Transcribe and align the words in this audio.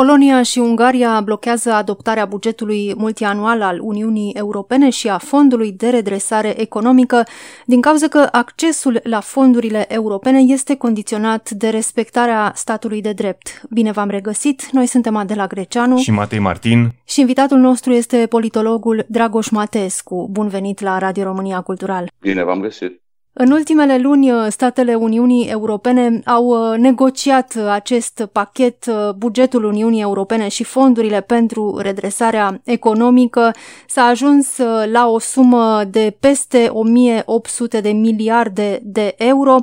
Polonia 0.00 0.42
și 0.42 0.58
Ungaria 0.58 1.20
blochează 1.20 1.72
adoptarea 1.72 2.24
bugetului 2.24 2.94
multianual 2.96 3.62
al 3.62 3.78
Uniunii 3.80 4.32
Europene 4.32 4.90
și 4.90 5.08
a 5.08 5.18
Fondului 5.18 5.72
de 5.72 5.88
Redresare 5.88 6.60
Economică 6.60 7.22
din 7.66 7.80
cauza 7.80 8.08
că 8.08 8.28
accesul 8.32 9.00
la 9.02 9.20
fondurile 9.20 9.92
europene 9.92 10.38
este 10.38 10.76
condiționat 10.76 11.50
de 11.50 11.68
respectarea 11.68 12.52
statului 12.54 13.00
de 13.00 13.12
drept. 13.12 13.62
Bine 13.70 13.90
v-am 13.90 14.08
regăsit, 14.08 14.70
noi 14.70 14.86
suntem 14.86 15.16
Adela 15.16 15.46
Greceanu 15.46 15.96
și 15.96 16.10
Matei 16.10 16.38
Martin 16.38 16.92
și 17.04 17.20
invitatul 17.20 17.58
nostru 17.58 17.92
este 17.92 18.26
politologul 18.26 19.04
Dragoș 19.08 19.48
Matescu. 19.48 20.28
Bun 20.30 20.48
venit 20.48 20.80
la 20.80 20.98
Radio 20.98 21.22
România 21.22 21.60
Cultural. 21.60 22.10
Bine 22.20 22.44
v-am 22.44 22.60
găsit. 22.60 23.03
În 23.36 23.50
ultimele 23.50 23.98
luni, 23.98 24.30
uh, 24.30 24.46
statele 24.48 24.94
Uniunii 24.94 25.46
Europene 25.46 26.20
au 26.24 26.46
uh, 26.46 26.78
negociat 26.78 27.54
uh, 27.56 27.66
acest 27.68 28.28
pachet, 28.32 28.86
bugetul 29.16 29.64
Uniunii 29.64 30.00
Europene 30.00 30.48
și 30.48 30.64
fondurile 30.64 31.20
pentru 31.20 31.78
redresarea 31.78 32.60
economică. 32.64 33.50
S-a 33.86 34.02
ajuns 34.02 34.58
la 34.92 35.08
o 35.08 35.18
sumă 35.18 35.84
de 35.90 36.16
peste 36.20 36.68
1800 36.70 37.80
de 37.80 37.90
miliarde 37.90 38.80
de 38.82 39.14
euro. 39.18 39.56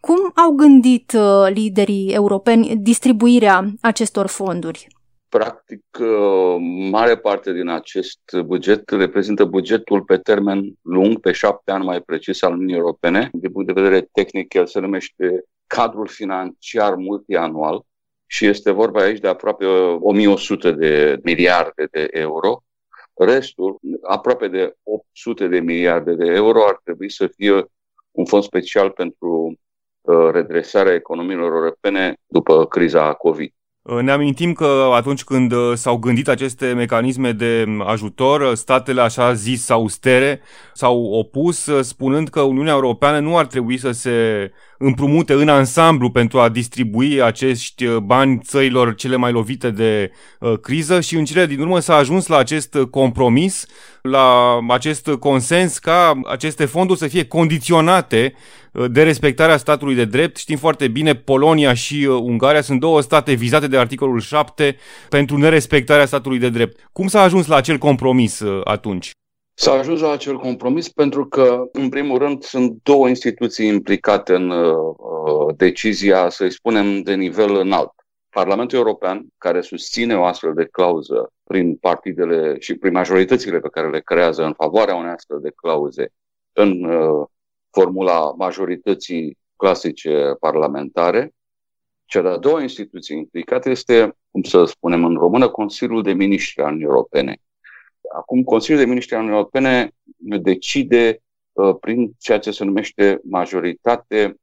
Cum 0.00 0.32
au 0.34 0.50
gândit 0.50 1.16
liderii 1.48 2.10
europeni 2.10 2.76
distribuirea 2.76 3.72
acestor 3.80 4.26
fonduri? 4.26 4.97
Practic, 5.28 5.84
uh, 6.00 6.56
mare 6.90 7.16
parte 7.16 7.52
din 7.52 7.68
acest 7.68 8.20
buget 8.44 8.90
reprezintă 8.90 9.44
bugetul 9.44 10.02
pe 10.02 10.18
termen 10.18 10.74
lung, 10.82 11.20
pe 11.20 11.32
șapte 11.32 11.70
ani 11.70 11.84
mai 11.84 12.00
precis 12.00 12.42
al 12.42 12.52
Uniunii 12.52 12.74
Europene. 12.74 13.30
Din 13.32 13.52
punct 13.52 13.66
de 13.66 13.80
vedere 13.80 14.08
tehnic, 14.12 14.54
el 14.54 14.66
se 14.66 14.80
numește 14.80 15.44
cadrul 15.66 16.06
financiar 16.06 16.94
multianual 16.94 17.82
și 18.26 18.46
este 18.46 18.70
vorba 18.70 19.00
aici 19.00 19.20
de 19.20 19.28
aproape 19.28 19.66
1100 19.66 20.72
de 20.72 21.20
miliarde 21.22 21.88
de 21.90 22.08
euro. 22.10 22.62
Restul, 23.14 23.78
aproape 24.02 24.48
de 24.48 24.74
800 24.82 25.48
de 25.48 25.60
miliarde 25.60 26.14
de 26.14 26.26
euro, 26.26 26.64
ar 26.64 26.80
trebui 26.84 27.10
să 27.10 27.26
fie 27.26 27.64
un 28.10 28.24
fond 28.24 28.42
special 28.42 28.90
pentru 28.90 29.58
uh, 30.00 30.28
redresarea 30.30 30.94
economiilor 30.94 31.52
europene 31.52 32.16
după 32.26 32.66
criza 32.66 33.14
COVID. 33.14 33.52
Ne 33.88 34.10
amintim 34.10 34.52
că 34.52 34.90
atunci 34.94 35.24
când 35.24 35.52
uh, 35.52 35.72
s-au 35.74 35.96
gândit 35.96 36.28
aceste 36.28 36.72
mecanisme 36.72 37.32
de 37.32 37.64
ajutor, 37.86 38.40
uh, 38.40 38.52
statele 38.52 39.00
așa 39.00 39.32
zis 39.32 39.68
austere 39.70 40.40
s-au 40.74 41.04
opus 41.04 41.66
uh, 41.66 41.84
spunând 41.84 42.28
că 42.28 42.40
Uniunea 42.40 42.72
Europeană 42.72 43.18
nu 43.18 43.36
ar 43.36 43.46
trebui 43.46 43.78
să 43.78 43.90
se 43.90 44.50
împrumute 44.78 45.32
în 45.32 45.48
ansamblu 45.48 46.10
pentru 46.10 46.38
a 46.38 46.48
distribui 46.48 47.22
acești 47.22 47.86
bani 47.86 48.40
țărilor 48.44 48.94
cele 48.94 49.16
mai 49.16 49.32
lovite 49.32 49.70
de 49.70 50.10
criză 50.60 51.00
și 51.00 51.16
în 51.16 51.24
cele 51.24 51.46
din 51.46 51.60
urmă 51.60 51.78
s-a 51.78 51.94
ajuns 51.94 52.26
la 52.26 52.36
acest 52.36 52.76
compromis, 52.90 53.66
la 54.02 54.58
acest 54.68 55.08
consens 55.08 55.78
ca 55.78 56.20
aceste 56.26 56.64
fonduri 56.64 56.98
să 56.98 57.08
fie 57.08 57.24
condiționate 57.24 58.34
de 58.90 59.02
respectarea 59.02 59.56
statului 59.56 59.94
de 59.94 60.04
drept. 60.04 60.36
Știm 60.36 60.56
foarte 60.56 60.88
bine, 60.88 61.14
Polonia 61.14 61.74
și 61.74 62.06
uh, 62.08 62.20
Ungaria 62.22 62.60
sunt 62.60 62.80
două 62.80 63.00
state 63.00 63.32
vizate 63.32 63.66
de 63.66 63.78
articolul 63.78 64.20
7 64.20 64.76
pentru 65.08 65.36
nerespectarea 65.36 66.06
statului 66.06 66.38
de 66.38 66.48
drept. 66.48 66.88
Cum 66.92 67.06
s-a 67.06 67.20
ajuns 67.20 67.46
la 67.46 67.56
acel 67.56 67.78
compromis 67.78 68.40
uh, 68.40 68.60
atunci? 68.64 69.10
S-a 69.54 69.72
ajuns 69.72 70.00
la 70.00 70.10
acel 70.10 70.36
compromis 70.36 70.88
pentru 70.88 71.26
că, 71.26 71.64
în 71.72 71.88
primul 71.88 72.18
rând, 72.18 72.42
sunt 72.42 72.78
două 72.82 73.08
instituții 73.08 73.66
implicate 73.66 74.34
în 74.34 74.50
uh, 74.50 74.72
uh 74.72 75.54
decizia, 75.56 76.28
să-i 76.28 76.52
spunem, 76.52 77.02
de 77.02 77.14
nivel 77.14 77.56
înalt. 77.56 77.92
Parlamentul 78.30 78.78
European, 78.78 79.26
care 79.38 79.60
susține 79.60 80.16
o 80.16 80.24
astfel 80.24 80.52
de 80.54 80.64
clauză 80.64 81.32
prin 81.44 81.76
partidele 81.76 82.56
și 82.58 82.74
prin 82.74 82.92
majoritățile 82.92 83.58
pe 83.58 83.68
care 83.68 83.90
le 83.90 84.00
creează 84.00 84.44
în 84.44 84.52
favoarea 84.52 84.94
unei 84.94 85.10
astfel 85.10 85.38
de 85.40 85.52
clauze 85.56 86.12
în 86.52 86.84
uh, 86.84 87.26
formula 87.78 88.34
majorității 88.36 89.38
clasice 89.56 90.36
parlamentare. 90.40 91.34
Cea 92.04 92.22
de-a 92.22 92.36
doua 92.36 92.62
instituție 92.62 93.16
implicată 93.16 93.70
este, 93.70 94.16
cum 94.30 94.42
să 94.42 94.64
spunem 94.64 95.04
în 95.04 95.16
română, 95.16 95.48
Consiliul 95.48 96.02
de 96.02 96.12
Ministri 96.12 96.62
al 96.62 96.66
Uniunii 96.66 96.86
Europene. 96.86 97.36
Acum, 98.14 98.42
Consiliul 98.42 98.82
de 98.82 98.88
Ministri 98.88 99.14
al 99.14 99.20
Uniunii 99.20 99.40
Europene 99.40 99.90
decide 100.40 101.22
uh, 101.52 101.76
prin 101.80 102.14
ceea 102.18 102.38
ce 102.38 102.50
se 102.50 102.64
numește 102.64 103.20
majoritate 103.24 104.34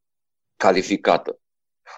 calificată. 0.56 1.40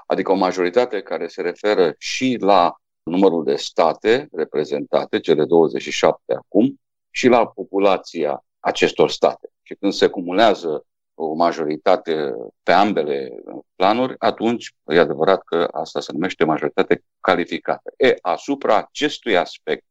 Adică 0.06 0.32
o 0.32 0.36
majoritate 0.36 1.02
care 1.02 1.28
se 1.28 1.42
referă 1.42 1.96
și 1.98 2.38
la 2.40 2.76
numărul 3.04 3.44
de 3.44 3.56
state 3.56 4.28
reprezentate, 4.32 5.20
cele 5.20 5.46
27 5.46 6.34
acum, 6.34 6.80
și 7.10 7.28
la 7.28 7.48
populația 7.48 8.46
acestor 8.60 9.10
state. 9.10 9.50
Și 9.62 9.76
când 9.76 9.94
se 9.94 10.08
cumulează 10.08 10.86
o 11.20 11.34
majoritate 11.34 12.34
pe 12.64 12.72
ambele 12.72 13.30
planuri, 13.76 14.16
atunci 14.18 14.76
e 14.86 15.00
adevărat 15.00 15.44
că 15.44 15.68
asta 15.72 16.00
se 16.00 16.12
numește 16.12 16.44
majoritate 16.44 17.04
calificată. 17.20 17.94
E, 17.98 18.16
asupra 18.22 18.78
acestui 18.78 19.38
aspect, 19.38 19.86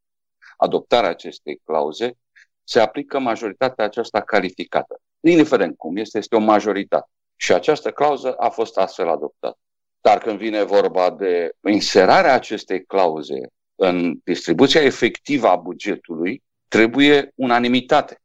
adoptarea 0.57 1.11
acestei 1.11 1.61
clauze, 1.65 2.19
se 2.65 2.81
aplică 2.81 3.19
majoritatea 3.19 3.85
aceasta 3.85 4.21
calificată. 4.21 5.01
Indiferent 5.21 5.77
cum 5.77 5.97
este, 5.97 6.19
este 6.19 6.37
o 6.37 6.39
majoritate. 6.39 7.11
Și 7.37 7.53
această 7.53 7.91
clauză 7.91 8.33
a 8.33 8.49
fost 8.49 8.77
astfel 8.77 9.09
adoptată. 9.09 9.59
Dar 10.01 10.19
când 10.19 10.39
vine 10.39 10.63
vorba 10.63 11.11
de 11.11 11.51
inserarea 11.69 12.35
acestei 12.35 12.85
clauze 12.85 13.41
în 13.75 14.19
distribuția 14.25 14.83
efectivă 14.83 15.49
a 15.49 15.57
bugetului, 15.57 16.43
trebuie 16.69 17.33
unanimitate 17.35 18.21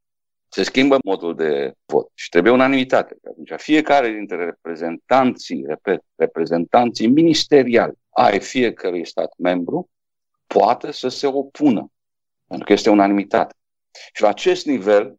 se 0.54 0.64
schimbă 0.64 0.98
modul 1.04 1.36
de 1.36 1.74
vot 1.86 2.12
și 2.14 2.30
trebuie 2.30 2.54
unanimitate. 2.54 3.18
Atunci 3.30 3.52
fiecare 3.58 4.10
dintre 4.10 4.46
reprezentanții, 4.46 5.64
repet, 5.68 6.02
reprezentanții 6.16 7.08
ministeriali 7.08 7.94
ai 8.10 8.40
fiecărui 8.40 9.06
stat 9.06 9.34
membru 9.38 9.90
poate 10.48 10.92
să 10.92 11.08
se 11.08 11.28
opună, 11.28 11.92
pentru 12.48 12.66
că 12.66 12.74
este 12.74 12.90
unanimitate. 12.90 13.56
Și 14.14 14.22
la 14.22 14.28
acest 14.28 14.66
nivel, 14.66 15.16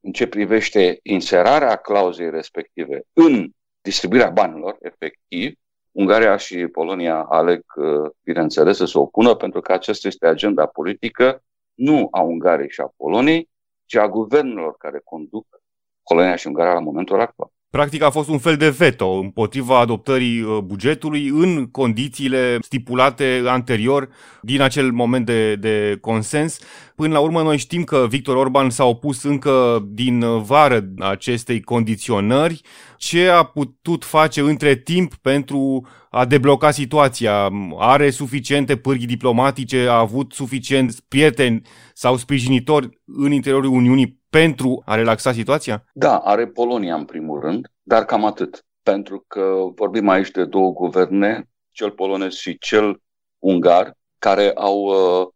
în 0.00 0.12
ce 0.12 0.26
privește 0.26 0.98
inserarea 1.02 1.76
clauzei 1.76 2.30
respective 2.30 3.02
în 3.12 3.50
distribuirea 3.80 4.30
banilor, 4.30 4.76
efectiv, 4.80 5.54
Ungaria 5.92 6.36
și 6.36 6.66
Polonia 6.66 7.22
aleg, 7.22 7.64
uh, 7.76 8.10
bineînțeles, 8.22 8.76
să 8.76 8.84
se 8.84 8.98
opună, 8.98 9.34
pentru 9.34 9.60
că 9.60 9.72
aceasta 9.72 10.08
este 10.08 10.26
agenda 10.26 10.66
politică 10.66 11.42
nu 11.74 12.08
a 12.10 12.20
Ungariei 12.20 12.70
și 12.70 12.80
a 12.80 12.92
Poloniei, 12.96 13.50
ci 13.92 13.96
a 13.98 14.08
guvernelor 14.08 14.76
care 14.76 15.00
conduc 15.04 15.60
Polonia 16.02 16.36
și 16.36 16.46
Ungaria 16.46 16.72
la 16.72 16.80
momentul 16.80 17.20
actual. 17.20 17.52
Practic 17.72 18.02
a 18.02 18.10
fost 18.10 18.28
un 18.28 18.38
fel 18.38 18.56
de 18.56 18.68
veto 18.68 19.08
împotriva 19.08 19.78
adoptării 19.78 20.40
uh, 20.40 20.58
bugetului 20.58 21.28
în 21.28 21.66
condițiile 21.70 22.58
stipulate 22.60 23.42
anterior 23.46 24.08
din 24.42 24.60
acel 24.60 24.90
moment 24.90 25.26
de, 25.26 25.54
de 25.54 25.98
consens. 26.00 26.58
Până 26.96 27.12
la 27.12 27.20
urmă 27.20 27.42
noi 27.42 27.56
știm 27.58 27.84
că 27.84 28.06
Victor 28.08 28.36
Orban 28.36 28.70
s-a 28.70 28.84
opus 28.84 29.22
încă 29.22 29.84
din 29.88 30.42
vară 30.42 30.88
acestei 30.98 31.60
condiționări. 31.60 32.60
Ce 32.96 33.28
a 33.28 33.42
putut 33.42 34.04
face 34.04 34.40
între 34.40 34.76
timp 34.76 35.14
pentru 35.14 35.86
a 36.10 36.24
debloca 36.24 36.70
situația? 36.70 37.48
Are 37.78 38.10
suficiente 38.10 38.76
pârghii 38.76 39.06
diplomatice? 39.06 39.86
A 39.88 39.98
avut 39.98 40.32
suficient 40.32 41.00
prieteni 41.08 41.62
sau 41.94 42.16
sprijinitori 42.16 42.88
în 43.04 43.32
interiorul 43.32 43.70
Uniunii 43.70 44.21
pentru 44.38 44.82
a 44.84 44.94
relaxa 44.94 45.32
situația? 45.32 45.84
Da, 45.92 46.18
are 46.18 46.46
Polonia 46.46 46.94
în 46.94 47.04
primul 47.04 47.40
rând, 47.40 47.66
dar 47.82 48.04
cam 48.04 48.24
atât. 48.24 48.64
Pentru 48.82 49.24
că 49.26 49.54
vorbim 49.74 50.08
aici 50.08 50.30
de 50.30 50.44
două 50.44 50.72
guverne, 50.72 51.48
cel 51.70 51.90
polonez 51.90 52.32
și 52.32 52.58
cel 52.58 53.02
ungar, 53.38 53.96
care 54.18 54.52
au 54.54 54.78
uh, 54.78 55.28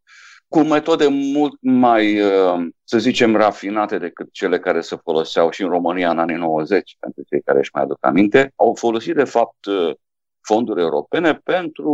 cu 0.48 0.60
metode 0.60 1.06
mult 1.08 1.56
mai, 1.60 2.20
uh, 2.20 2.66
să 2.84 2.98
zicem, 2.98 3.36
rafinate 3.36 3.98
decât 3.98 4.32
cele 4.32 4.58
care 4.58 4.80
se 4.80 4.96
foloseau 4.96 5.50
și 5.50 5.62
în 5.62 5.68
România 5.68 6.10
în 6.10 6.18
anii 6.18 6.36
90, 6.36 6.96
pentru 7.00 7.22
cei 7.28 7.42
care 7.42 7.58
își 7.58 7.70
mai 7.72 7.82
aduc 7.82 7.98
aminte, 8.00 8.52
au 8.56 8.74
folosit, 8.74 9.14
de 9.14 9.24
fapt, 9.24 9.64
uh, 9.66 9.94
fonduri 10.40 10.80
europene 10.80 11.34
pentru, 11.34 11.92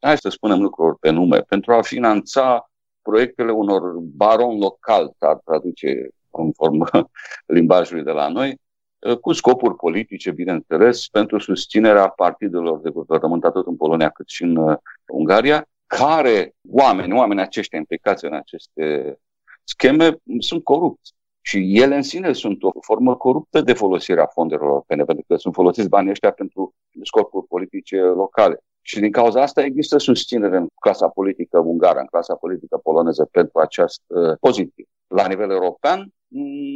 hai 0.00 0.18
să 0.18 0.28
spunem 0.28 0.60
lucruri 0.60 0.98
pe 0.98 1.10
nume, 1.10 1.38
pentru 1.38 1.72
a 1.72 1.82
finanța 1.82 2.70
proiectele 3.02 3.50
unor 3.52 3.82
baron 4.00 4.58
local, 4.58 5.12
s-ar 5.18 5.36
traduce 5.44 6.08
conform 6.30 6.88
limbajului 7.56 8.02
de 8.02 8.10
la 8.10 8.28
noi, 8.28 8.60
uh, 8.98 9.18
cu 9.18 9.32
scopuri 9.32 9.74
politice, 9.74 10.30
bineînțeles, 10.30 11.08
pentru 11.08 11.38
susținerea 11.38 12.08
partidelor 12.08 12.80
de 12.80 12.90
guvernământ 12.90 13.44
atât 13.44 13.66
în 13.66 13.76
Polonia 13.76 14.10
cât 14.10 14.28
și 14.28 14.42
în 14.42 14.56
uh, 14.56 14.76
Ungaria, 15.06 15.68
care 15.86 16.54
oameni, 16.70 17.12
oameni 17.12 17.40
aceștia 17.40 17.78
implicați 17.78 18.24
în 18.24 18.32
aceste 18.32 19.18
scheme 19.64 20.16
sunt 20.38 20.64
corupți. 20.64 21.14
Și 21.40 21.80
ele 21.80 21.96
în 21.96 22.02
sine 22.02 22.32
sunt 22.32 22.62
o 22.62 22.70
formă 22.80 23.16
coruptă 23.16 23.60
de 23.60 23.72
folosire 23.72 24.20
a 24.20 24.26
fondurilor 24.26 24.68
europene, 24.70 25.04
pentru 25.04 25.24
că 25.28 25.36
sunt 25.36 25.54
folosiți 25.54 25.88
banii 25.88 26.10
ăștia 26.10 26.30
pentru 26.30 26.74
scopuri 27.02 27.46
politice 27.46 28.00
locale. 28.00 28.58
Și 28.80 29.00
din 29.00 29.12
cauza 29.12 29.42
asta 29.42 29.64
există 29.64 29.98
susținere 29.98 30.56
în 30.56 30.66
clasa 30.80 31.08
politică 31.08 31.58
ungară, 31.58 31.98
în 31.98 32.06
clasa 32.06 32.34
politică 32.34 32.76
poloneză 32.76 33.28
pentru 33.30 33.58
această 33.58 34.36
poziție. 34.40 34.84
La 35.06 35.26
nivel 35.26 35.50
european 35.50 36.12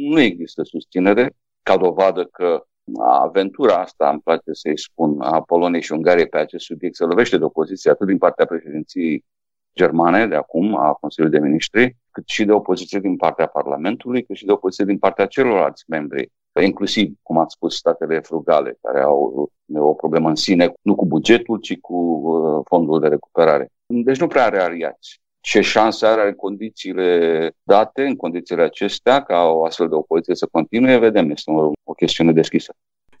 nu 0.09 0.19
există 0.19 0.63
susținere 0.63 1.35
ca 1.63 1.77
dovadă 1.77 2.25
că 2.25 2.65
aventura 2.99 3.75
asta, 3.75 4.09
îmi 4.09 4.21
place 4.21 4.51
să-i 4.51 4.79
spun, 4.79 5.21
a 5.21 5.41
Poloniei 5.41 5.81
și 5.81 5.91
Ungariei 5.91 6.27
pe 6.27 6.37
acest 6.37 6.65
subiect 6.65 6.95
se 6.95 7.03
lovește 7.03 7.37
de 7.37 7.43
opoziție 7.43 7.91
atât 7.91 8.07
din 8.07 8.17
partea 8.17 8.45
președinției 8.45 9.25
germane 9.75 10.27
de 10.27 10.35
acum, 10.35 10.77
a 10.77 10.93
Consiliului 10.93 11.39
de 11.39 11.45
Ministri, 11.45 11.97
cât 12.11 12.27
și 12.27 12.45
de 12.45 12.51
opoziție 12.51 12.99
din 12.99 13.15
partea 13.15 13.47
Parlamentului, 13.47 14.23
cât 14.23 14.35
și 14.35 14.45
de 14.45 14.51
opoziție 14.51 14.85
din 14.85 14.97
partea 14.97 15.25
celorlalți 15.25 15.83
membri, 15.87 16.31
inclusiv, 16.61 17.13
cum 17.21 17.37
ați 17.37 17.53
spus, 17.53 17.75
statele 17.75 18.19
frugale, 18.19 18.77
care 18.81 19.01
au 19.01 19.51
o 19.75 19.93
problemă 19.93 20.29
în 20.29 20.35
sine, 20.35 20.73
nu 20.81 20.95
cu 20.95 21.05
bugetul, 21.05 21.59
ci 21.59 21.77
cu 21.79 21.95
uh, 21.95 22.61
fondul 22.69 22.99
de 22.99 23.07
recuperare. 23.07 23.71
Deci 23.85 24.19
nu 24.19 24.27
prea 24.27 24.45
are 24.45 24.59
aliați. 24.59 25.22
Ce 25.45 25.61
șanse 25.61 26.05
are 26.05 26.27
în 26.27 26.33
condițiile 26.33 27.51
date, 27.63 28.01
în 28.01 28.15
condițiile 28.15 28.61
acestea, 28.61 29.23
ca 29.23 29.43
o 29.43 29.65
astfel 29.65 29.87
de 29.87 29.95
opoziție 29.95 30.35
să 30.35 30.47
continue, 30.51 30.97
vedem, 30.97 31.29
este 31.29 31.51
o, 31.51 31.71
o 31.83 31.93
chestiune 31.93 32.31
deschisă 32.31 32.73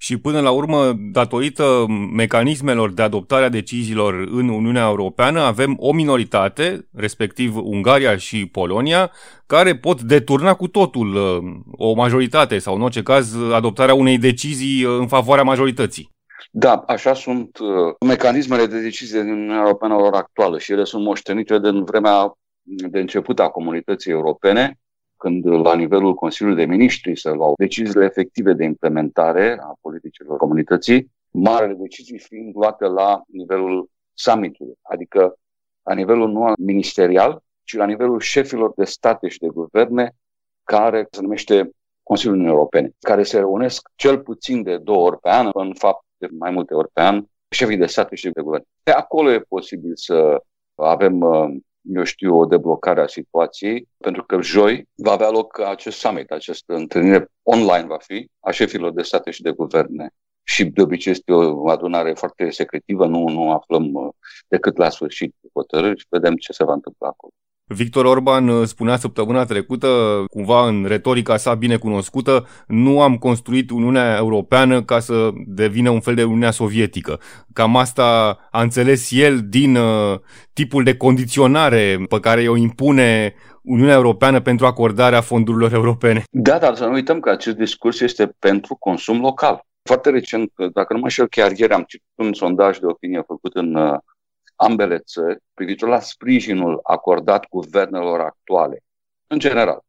și 0.03 0.17
până 0.17 0.39
la 0.39 0.51
urmă, 0.51 0.93
datorită 1.11 1.85
mecanismelor 2.13 2.91
de 2.91 3.01
adoptare 3.01 3.45
a 3.45 3.49
deciziilor 3.49 4.13
în 4.13 4.49
Uniunea 4.49 4.87
Europeană, 4.87 5.39
avem 5.39 5.75
o 5.79 5.93
minoritate, 5.93 6.87
respectiv 6.93 7.55
Ungaria 7.55 8.17
și 8.17 8.45
Polonia, 8.45 9.11
care 9.45 9.75
pot 9.75 10.01
deturna 10.01 10.53
cu 10.53 10.67
totul 10.67 11.15
uh, 11.15 11.37
o 11.71 11.93
majoritate 11.93 12.57
sau, 12.59 12.75
în 12.75 12.81
orice 12.81 13.03
caz, 13.03 13.35
adoptarea 13.53 13.93
unei 13.93 14.17
decizii 14.17 14.83
uh, 14.83 14.95
în 14.99 15.07
favoarea 15.07 15.43
majorității. 15.43 16.12
Da, 16.51 16.83
așa 16.87 17.13
sunt 17.13 17.57
uh, 17.57 17.95
mecanismele 18.05 18.65
de 18.65 18.81
decizie 18.81 19.21
din 19.21 19.31
Uniunea 19.31 19.61
Europeană 19.61 19.95
lor 19.95 20.13
actuală 20.13 20.59
și 20.59 20.71
ele 20.71 20.83
sunt 20.83 21.03
moștenite 21.03 21.59
din 21.59 21.83
vremea 21.83 22.37
de 22.63 22.99
început 22.99 23.39
a 23.39 23.49
comunității 23.49 24.11
europene 24.11 24.77
când 25.23 25.45
la 25.45 25.75
nivelul 25.75 26.13
Consiliului 26.13 26.65
de 26.65 26.71
Ministri 26.71 27.19
se 27.19 27.29
luau 27.29 27.53
deciziile 27.57 28.05
efective 28.05 28.53
de 28.53 28.63
implementare 28.63 29.57
a 29.61 29.73
politicilor 29.81 30.37
comunității, 30.37 31.11
marele 31.31 31.73
decizii 31.73 32.19
fiind 32.19 32.55
luate 32.55 32.85
la 32.85 33.21
nivelul 33.27 33.89
summitului, 34.13 34.73
adică 34.81 35.37
la 35.83 35.93
nivelul 35.93 36.31
nu 36.31 36.53
ministerial, 36.57 37.43
ci 37.63 37.75
la 37.75 37.85
nivelul 37.85 38.19
șefilor 38.19 38.73
de 38.75 38.83
state 38.83 39.27
și 39.27 39.39
de 39.39 39.47
guverne, 39.47 40.15
care 40.63 41.07
se 41.11 41.21
numește 41.21 41.69
Consiliul 42.03 42.35
Uniunii 42.35 42.57
Europene, 42.57 42.91
care 42.99 43.23
se 43.23 43.37
reunesc 43.37 43.89
cel 43.95 44.19
puțin 44.19 44.63
de 44.63 44.77
două 44.77 45.07
ori 45.07 45.19
pe 45.19 45.29
an, 45.29 45.49
în 45.53 45.73
fapt 45.73 46.05
de 46.27 46.35
mai 46.37 46.51
multe 46.51 46.73
ori 46.73 46.89
pe 46.93 47.01
an, 47.01 47.25
șefii 47.49 47.77
de 47.77 47.85
state 47.85 48.15
și 48.15 48.29
de 48.29 48.41
guverne. 48.41 48.65
De 48.83 48.91
acolo 48.91 49.31
e 49.31 49.39
posibil 49.39 49.91
să 49.95 50.43
avem 50.75 51.19
uh, 51.19 51.55
eu 51.83 52.03
știu, 52.03 52.37
o 52.37 52.45
deblocare 52.45 53.01
a 53.01 53.07
situației, 53.07 53.87
pentru 53.97 54.23
că 54.23 54.41
joi 54.41 54.87
va 54.95 55.11
avea 55.11 55.29
loc 55.29 55.59
acest 55.59 55.97
summit, 55.97 56.31
această 56.31 56.73
întâlnire 56.73 57.27
online 57.43 57.87
va 57.87 57.97
fi 57.97 58.29
a 58.39 58.51
șefilor 58.51 58.93
de 58.93 59.01
state 59.01 59.31
și 59.31 59.41
de 59.41 59.51
guverne. 59.51 60.09
Și 60.45 60.65
de 60.65 60.81
obicei 60.81 61.11
este 61.11 61.31
o 61.33 61.69
adunare 61.69 62.13
foarte 62.13 62.49
secretivă, 62.49 63.05
nu, 63.05 63.27
nu 63.27 63.51
aflăm 63.51 63.93
uh, 63.93 64.13
decât 64.47 64.77
la 64.77 64.89
sfârșit 64.89 65.35
hotărâri 65.53 65.99
și 65.99 66.05
vedem 66.09 66.35
ce 66.35 66.51
se 66.51 66.63
va 66.63 66.73
întâmpla 66.73 67.07
acolo. 67.07 67.33
Victor 67.67 68.05
Orban 68.05 68.47
uh, 68.47 68.65
spunea 68.65 68.97
săptămâna 68.97 69.45
trecută, 69.45 69.87
cumva 70.29 70.67
în 70.67 70.85
retorica 70.87 71.37
sa 71.37 71.53
bine 71.53 71.77
cunoscută, 71.77 72.47
nu 72.67 73.01
am 73.01 73.17
construit 73.17 73.69
Uniunea 73.69 74.15
Europeană 74.17 74.83
ca 74.83 74.99
să 74.99 75.29
devină 75.45 75.89
un 75.89 75.99
fel 75.99 76.15
de 76.15 76.23
Uniunea 76.23 76.51
Sovietică. 76.51 77.19
Cam 77.53 77.77
asta 77.77 78.37
a 78.51 78.61
înțeles 78.61 79.11
el 79.11 79.41
din 79.49 79.75
uh, 79.75 80.19
tipul 80.53 80.83
de 80.83 80.97
condiționare 80.97 82.05
pe 82.09 82.19
care 82.19 82.47
o 82.47 82.55
impune 82.55 83.35
Uniunea 83.61 83.95
Europeană 83.95 84.41
pentru 84.41 84.65
acordarea 84.65 85.21
fondurilor 85.21 85.73
europene. 85.73 86.23
Da, 86.31 86.57
dar 86.57 86.75
să 86.75 86.85
nu 86.85 86.93
uităm 86.93 87.19
că 87.19 87.29
acest 87.29 87.55
discurs 87.55 87.99
este 87.99 88.35
pentru 88.39 88.75
consum 88.75 89.21
local. 89.21 89.65
Foarte 89.83 90.09
recent, 90.09 90.51
dacă 90.73 90.93
nu 90.93 90.99
mă 90.99 91.09
știu, 91.09 91.25
chiar 91.29 91.51
ieri 91.51 91.73
am 91.73 91.83
citit 91.87 92.07
un 92.15 92.33
sondaj 92.33 92.77
de 92.77 92.85
opinie 92.85 93.23
făcut 93.27 93.55
în 93.55 93.75
uh, 93.75 93.99
ambele 94.63 94.97
țări 94.97 95.37
privitor 95.53 95.89
la 95.89 95.99
sprijinul 95.99 96.79
acordat 96.83 97.47
guvernelor 97.49 98.19
actuale. 98.19 98.79
În 99.27 99.39
general, 99.39 99.79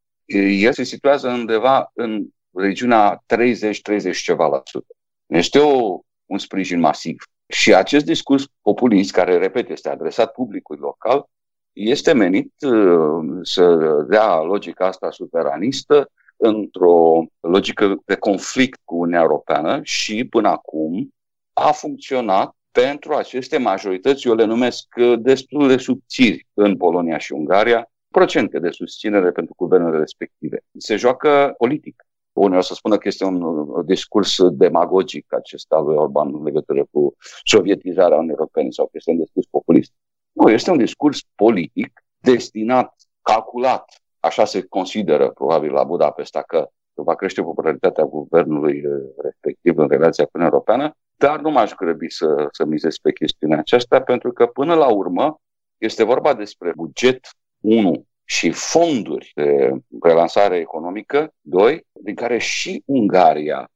el 0.61 0.73
se 0.73 0.83
situează 0.83 1.29
undeva 1.29 1.91
în 1.95 2.27
regiunea 2.53 3.25
30-30 3.35 4.23
ceva 4.23 4.47
la 4.47 4.61
sută. 4.65 4.95
Este 5.27 5.59
o, 5.59 5.99
un 6.27 6.39
sprijin 6.39 6.81
masiv. 6.81 7.25
Și 7.47 7.75
acest 7.75 8.05
discurs 8.05 8.45
populist, 8.63 9.13
care, 9.13 9.39
repet, 9.39 9.71
este 9.71 9.89
adresat 9.89 10.33
publicului 10.33 10.81
local, 10.81 11.29
este 11.73 12.13
menit 12.13 12.53
uh, 12.61 13.39
să 13.43 13.77
dea 14.09 14.41
logica 14.41 14.87
asta 14.87 15.11
suveranistă 15.11 16.11
într-o 16.37 17.25
logică 17.41 18.03
de 18.05 18.15
conflict 18.17 18.81
cu 18.85 18.95
Uniunea 18.95 19.21
Europeană 19.21 19.81
și 19.83 20.25
până 20.25 20.49
acum 20.49 21.15
a 21.53 21.71
funcționat 21.71 22.57
pentru 22.83 23.15
aceste 23.15 23.59
majorități, 23.59 24.27
eu 24.27 24.35
le 24.35 24.45
numesc 24.45 24.87
uh, 24.97 25.19
destul 25.21 25.69
de 25.69 25.77
subțiri 25.77 26.47
în 26.55 26.77
Polonia 26.77 27.19
și 27.19 27.33
Ungaria, 27.33 27.91
procente 28.09 28.59
de 28.59 28.71
susținere 28.71 29.31
pentru 29.31 29.55
guvernele 29.57 29.99
respective. 29.99 30.59
Se 30.79 30.97
joacă 30.97 31.55
politic. 31.59 32.07
Unii 32.33 32.57
o 32.57 32.61
să 32.61 32.75
spună 32.75 32.99
că 32.99 33.09
este 33.09 33.25
un 33.25 33.65
discurs 33.85 34.49
demagogic 34.49 35.35
acesta 35.35 35.81
lui 35.81 35.97
Orban 35.97 36.35
în 36.35 36.43
legătură 36.43 36.87
cu 36.91 37.15
sovietizarea 37.45 38.17
Uniunii 38.17 38.37
Europene 38.39 38.71
sau 38.71 38.85
că 38.85 38.91
este 38.95 39.11
un 39.11 39.19
discurs 39.19 39.47
populist. 39.47 39.93
Nu, 40.33 40.51
este 40.51 40.71
un 40.71 40.79
discurs 40.79 41.21
politic 41.35 42.05
destinat, 42.19 42.95
calculat, 43.23 43.85
așa 44.21 44.45
se 44.45 44.63
consideră 44.63 45.31
probabil 45.31 45.73
la 45.73 45.85
Budapesta, 45.85 46.43
că 46.43 46.69
va 46.95 47.15
crește 47.15 47.43
popularitatea 47.43 48.05
guvernului 48.05 48.87
uh, 48.87 48.93
respectiv 49.23 49.79
în 49.79 49.89
relația 49.89 50.25
cu 50.25 50.31
Uniunea 50.35 50.55
Europeană, 50.55 50.97
dar 51.17 51.41
nu 51.41 51.51
m-aș 51.51 51.73
grăbi 51.75 52.11
să, 52.11 52.49
să 52.51 52.65
mizez 52.65 52.97
pe 52.97 53.13
chestiunea 53.13 53.59
aceasta, 53.59 54.03
pentru 54.03 54.33
că 54.33 54.47
până 54.47 54.75
la 54.75 54.93
urmă 54.93 55.41
este 55.79 56.03
vorba 56.03 56.35
despre 56.35 56.73
buget 56.77 57.29
1 57.61 58.07
și 58.25 58.51
fonduri 58.51 59.33
de 59.35 59.71
relansare 60.03 60.57
economică 60.57 61.35
2, 61.41 61.87
din 61.93 62.15
care 62.15 62.39
și 62.39 62.83
Ungaria 62.87 63.71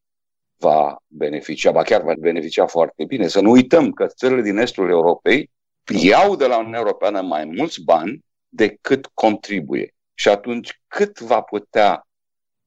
va 0.57 0.97
beneficia, 1.07 1.71
ba 1.71 1.83
chiar 1.83 2.03
va 2.03 2.13
beneficia 2.19 2.67
foarte 2.67 3.05
bine. 3.05 3.27
Să 3.27 3.41
nu 3.41 3.51
uităm 3.51 3.91
că 3.91 4.07
țările 4.07 4.43
din 4.43 4.57
estul 4.57 4.89
Europei 4.89 5.51
iau 6.03 6.37
de 6.37 6.47
la 6.47 6.59
Uniunea 6.59 6.79
Europeană 6.79 7.21
mai 7.21 7.45
mulți 7.45 7.85
bani 7.85 8.25
decât 8.49 9.07
contribuie. 9.15 9.95
Și 10.15 10.29
atunci 10.29 10.81
cât 10.87 11.19
va 11.19 11.41
putea 11.41 12.07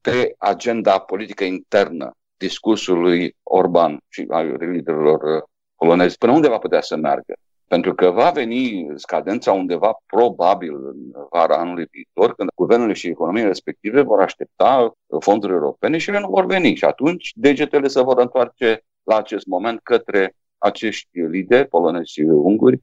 pe 0.02 0.36
agenda 0.38 1.00
politică 1.00 1.44
internă 1.44 2.16
discursului 2.42 3.36
Orban 3.44 3.98
și 4.10 4.26
a 4.30 4.42
liderilor 4.42 5.22
uh, 5.24 5.42
polonezi, 5.76 6.18
până 6.18 6.32
unde 6.32 6.48
va 6.48 6.58
putea 6.58 6.82
să 6.82 6.96
meargă? 6.96 7.34
Pentru 7.68 7.94
că 7.96 8.10
va 8.10 8.30
veni 8.30 8.88
scadența 8.96 9.52
undeva 9.52 9.98
probabil 10.06 10.74
în 10.74 10.98
vara 11.30 11.58
anului 11.58 11.88
viitor, 11.92 12.36
când 12.36 12.50
guvernele 12.56 12.94
și 12.94 13.08
economiile 13.08 13.48
respective 13.48 14.02
vor 14.02 14.22
aștepta 14.22 14.92
fonduri 15.20 15.54
europene 15.54 15.98
și 15.98 16.10
ele 16.10 16.20
nu 16.20 16.30
vor 16.30 16.46
veni. 16.46 16.76
Și 16.76 16.86
atunci 16.86 17.32
degetele 17.36 17.88
se 17.88 18.02
vor 18.02 18.20
întoarce 18.20 18.84
la 19.04 19.18
acest 19.18 19.46
moment 19.46 19.80
către 19.84 20.36
acești 20.58 21.20
lideri 21.20 21.68
polonezi 21.68 22.12
și 22.12 22.22
unguri 22.22 22.82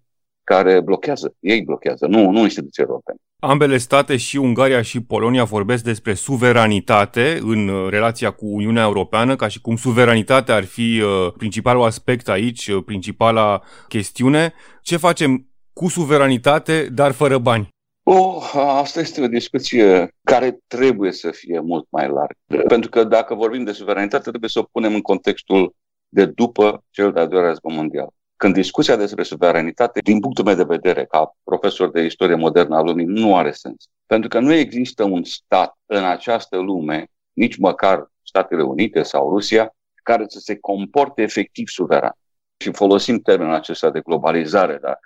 care 0.54 0.80
blochează, 0.80 1.34
ei 1.40 1.62
blochează, 1.62 2.06
nu, 2.06 2.30
nu 2.30 2.42
instituții 2.42 2.82
europene. 2.82 3.18
Ambele 3.40 3.76
state, 3.76 4.16
și 4.16 4.36
Ungaria 4.36 4.82
și 4.82 5.00
Polonia, 5.00 5.44
vorbesc 5.44 5.84
despre 5.84 6.14
suveranitate 6.14 7.38
în 7.42 7.68
uh, 7.68 7.90
relația 7.90 8.30
cu 8.30 8.46
Uniunea 8.46 8.82
Europeană, 8.82 9.36
ca 9.36 9.48
și 9.48 9.60
cum 9.60 9.76
suveranitatea 9.76 10.54
ar 10.54 10.64
fi 10.64 11.02
uh, 11.02 11.32
principalul 11.36 11.82
aspect 11.84 12.28
aici, 12.28 12.66
uh, 12.66 12.82
principala 12.86 13.62
chestiune. 13.88 14.52
Ce 14.82 14.96
facem 14.96 15.48
cu 15.72 15.88
suveranitate, 15.88 16.88
dar 16.92 17.12
fără 17.12 17.38
bani? 17.38 17.68
Oh, 18.02 18.52
asta 18.54 19.00
este 19.00 19.22
o 19.22 19.26
discuție 19.26 20.14
care 20.24 20.58
trebuie 20.66 21.12
să 21.12 21.30
fie 21.30 21.60
mult 21.60 21.86
mai 21.90 22.08
largă. 22.08 22.66
Pentru 22.68 22.90
că 22.90 23.04
dacă 23.04 23.34
vorbim 23.34 23.64
de 23.64 23.72
suveranitate, 23.72 24.28
trebuie 24.28 24.50
să 24.50 24.58
o 24.58 24.68
punem 24.72 24.94
în 24.94 25.00
contextul 25.00 25.74
de 26.08 26.24
după 26.26 26.84
cel 26.90 27.12
de-al 27.12 27.28
doilea 27.28 27.48
război 27.48 27.74
mondial. 27.74 28.08
Când 28.38 28.54
discuția 28.54 28.96
despre 28.96 29.22
suveranitate, 29.22 30.00
din 30.00 30.20
punctul 30.20 30.44
meu 30.44 30.54
de 30.54 30.64
vedere, 30.64 31.04
ca 31.04 31.36
profesor 31.44 31.90
de 31.90 32.04
istorie 32.04 32.34
modernă 32.34 32.76
a 32.76 32.80
lumii, 32.80 33.04
nu 33.04 33.36
are 33.36 33.52
sens. 33.52 33.88
Pentru 34.06 34.28
că 34.28 34.38
nu 34.38 34.52
există 34.52 35.04
un 35.04 35.24
stat 35.24 35.78
în 35.86 36.04
această 36.04 36.56
lume, 36.56 37.06
nici 37.32 37.56
măcar 37.56 38.10
Statele 38.22 38.62
Unite 38.62 39.02
sau 39.02 39.30
Rusia, 39.30 39.74
care 40.02 40.24
să 40.26 40.38
se 40.38 40.58
comporte 40.58 41.22
efectiv 41.22 41.68
suveran. 41.68 42.12
Și 42.56 42.72
folosim 42.72 43.18
termenul 43.18 43.54
acesta 43.54 43.90
de 43.90 44.00
globalizare, 44.00 44.78
dar 44.82 44.98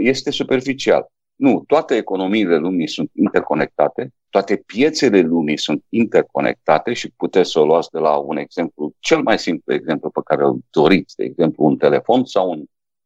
este 0.00 0.30
superficial. 0.30 1.06
Nu, 1.34 1.64
toate 1.66 1.96
economiile 1.96 2.56
lumii 2.56 2.88
sunt 2.88 3.10
interconectate, 3.14 4.12
toate 4.30 4.56
piețele 4.56 5.20
lumii 5.20 5.58
sunt 5.58 5.84
interconectate 5.88 6.92
și 6.92 7.12
puteți 7.16 7.50
să 7.50 7.60
o 7.60 7.64
luați 7.64 7.90
de 7.90 7.98
la 7.98 8.16
un 8.16 8.36
exemplu, 8.36 8.92
cel 8.98 9.22
mai 9.22 9.38
simplu 9.38 9.74
exemplu 9.74 10.10
pe 10.10 10.20
care 10.24 10.44
îl 10.44 10.58
doriți, 10.70 11.16
de 11.16 11.24
exemplu 11.24 11.64
un 11.64 11.76
telefon 11.76 12.24
sau 12.24 12.50
un 12.50 12.64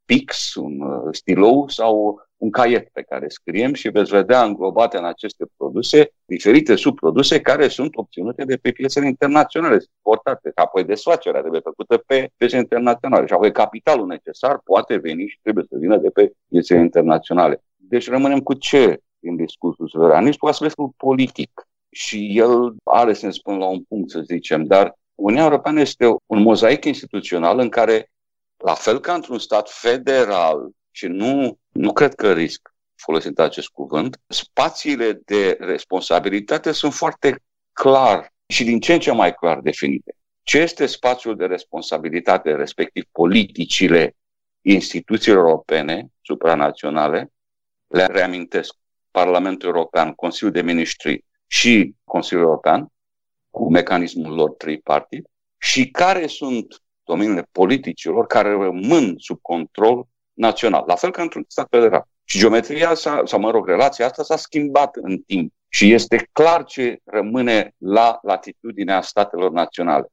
pix, 0.08 0.54
un 0.54 0.80
uh, 0.80 1.08
stilou 1.10 1.68
sau 1.68 2.20
un 2.36 2.50
caiet 2.50 2.88
pe 2.92 3.02
care 3.02 3.28
scriem 3.28 3.74
și 3.74 3.88
veți 3.88 4.10
vedea 4.10 4.44
înglobate 4.44 4.96
în 4.96 5.04
aceste 5.04 5.44
produse 5.56 6.12
diferite 6.24 6.74
subproduse 6.74 7.40
care 7.40 7.68
sunt 7.68 7.96
obținute 7.96 8.44
de 8.44 8.56
pe 8.56 8.70
piețele 8.70 9.06
internaționale, 9.06 9.84
portate. 10.02 10.52
Apoi 10.54 10.84
desfacerea 10.84 11.40
trebuie 11.40 11.60
făcută 11.60 11.96
pe 12.06 12.30
piețe 12.36 12.56
internaționale 12.56 13.26
și 13.26 13.32
apoi 13.32 13.52
capitalul 13.52 14.06
necesar 14.06 14.60
poate 14.64 14.96
veni 14.96 15.26
și 15.26 15.38
trebuie 15.42 15.64
să 15.68 15.76
vină 15.78 15.96
de 15.96 16.08
pe 16.08 16.32
piețele 16.48 16.80
internaționale. 16.80 17.62
Deci 17.76 18.08
rămânem 18.08 18.40
cu 18.40 18.54
ce 18.54 19.00
din 19.18 19.36
discursul 19.36 19.88
suveranist? 19.88 20.38
Cu 20.38 20.46
aspectul 20.46 20.92
politic. 20.96 21.50
Și 21.90 22.38
el 22.38 22.74
are 22.84 23.12
sens 23.12 23.38
până 23.38 23.56
la 23.56 23.66
un 23.66 23.82
punct, 23.82 24.10
să 24.10 24.20
zicem, 24.20 24.64
dar 24.64 24.98
Uniunea 25.14 25.44
Europeană 25.44 25.80
este 25.80 26.06
un 26.26 26.42
mozaic 26.42 26.84
instituțional 26.84 27.58
în 27.58 27.68
care, 27.68 28.10
la 28.58 28.74
fel 28.74 29.00
ca 29.00 29.14
într-un 29.14 29.38
stat 29.38 29.70
federal, 29.70 30.70
și 30.90 31.06
nu, 31.06 31.58
nu 31.72 31.92
cred 31.92 32.14
că 32.14 32.32
risc 32.32 32.68
folosind 32.94 33.38
acest 33.38 33.68
cuvânt, 33.68 34.20
spațiile 34.26 35.12
de 35.12 35.56
responsabilitate 35.60 36.72
sunt 36.72 36.92
foarte 36.92 37.42
clar 37.72 38.32
și 38.46 38.64
din 38.64 38.80
ce 38.80 38.92
în 38.92 39.00
ce 39.00 39.12
mai 39.12 39.34
clar 39.34 39.60
definite. 39.60 40.14
Ce 40.42 40.58
este 40.58 40.86
spațiul 40.86 41.36
de 41.36 41.46
responsabilitate, 41.46 42.54
respectiv 42.54 43.04
politicile 43.12 44.16
instituțiilor 44.60 45.44
europene, 45.44 46.06
supranaționale, 46.22 47.32
le 47.86 48.06
reamintesc, 48.06 48.74
Parlamentul 49.10 49.68
European, 49.68 50.12
Consiliul 50.12 50.52
de 50.52 50.62
Ministri 50.62 51.24
și 51.46 51.94
Consiliul 52.04 52.46
European, 52.46 52.86
cu 53.50 53.70
mecanismul 53.70 54.34
lor 54.34 54.50
tripartit, 54.50 55.26
și 55.58 55.90
care 55.90 56.26
sunt 56.26 56.82
domeniile 57.08 57.48
politicilor 57.52 58.26
care 58.26 58.50
rămân 58.50 59.14
sub 59.16 59.38
control 59.42 60.06
național, 60.32 60.84
la 60.86 60.94
fel 60.94 61.10
ca 61.10 61.22
într-un 61.22 61.44
stat 61.48 61.66
federal. 61.70 62.04
Și 62.24 62.38
geometria, 62.38 62.94
sa, 62.94 63.22
sau 63.24 63.40
mă 63.40 63.50
rog, 63.50 63.66
relația 63.66 64.06
asta 64.06 64.22
s-a 64.22 64.36
schimbat 64.36 64.96
în 64.96 65.18
timp 65.18 65.52
și 65.68 65.92
este 65.92 66.28
clar 66.32 66.64
ce 66.64 66.98
rămâne 67.04 67.74
la 67.78 68.18
latitudinea 68.22 69.00
statelor 69.00 69.50
naționale. 69.50 70.06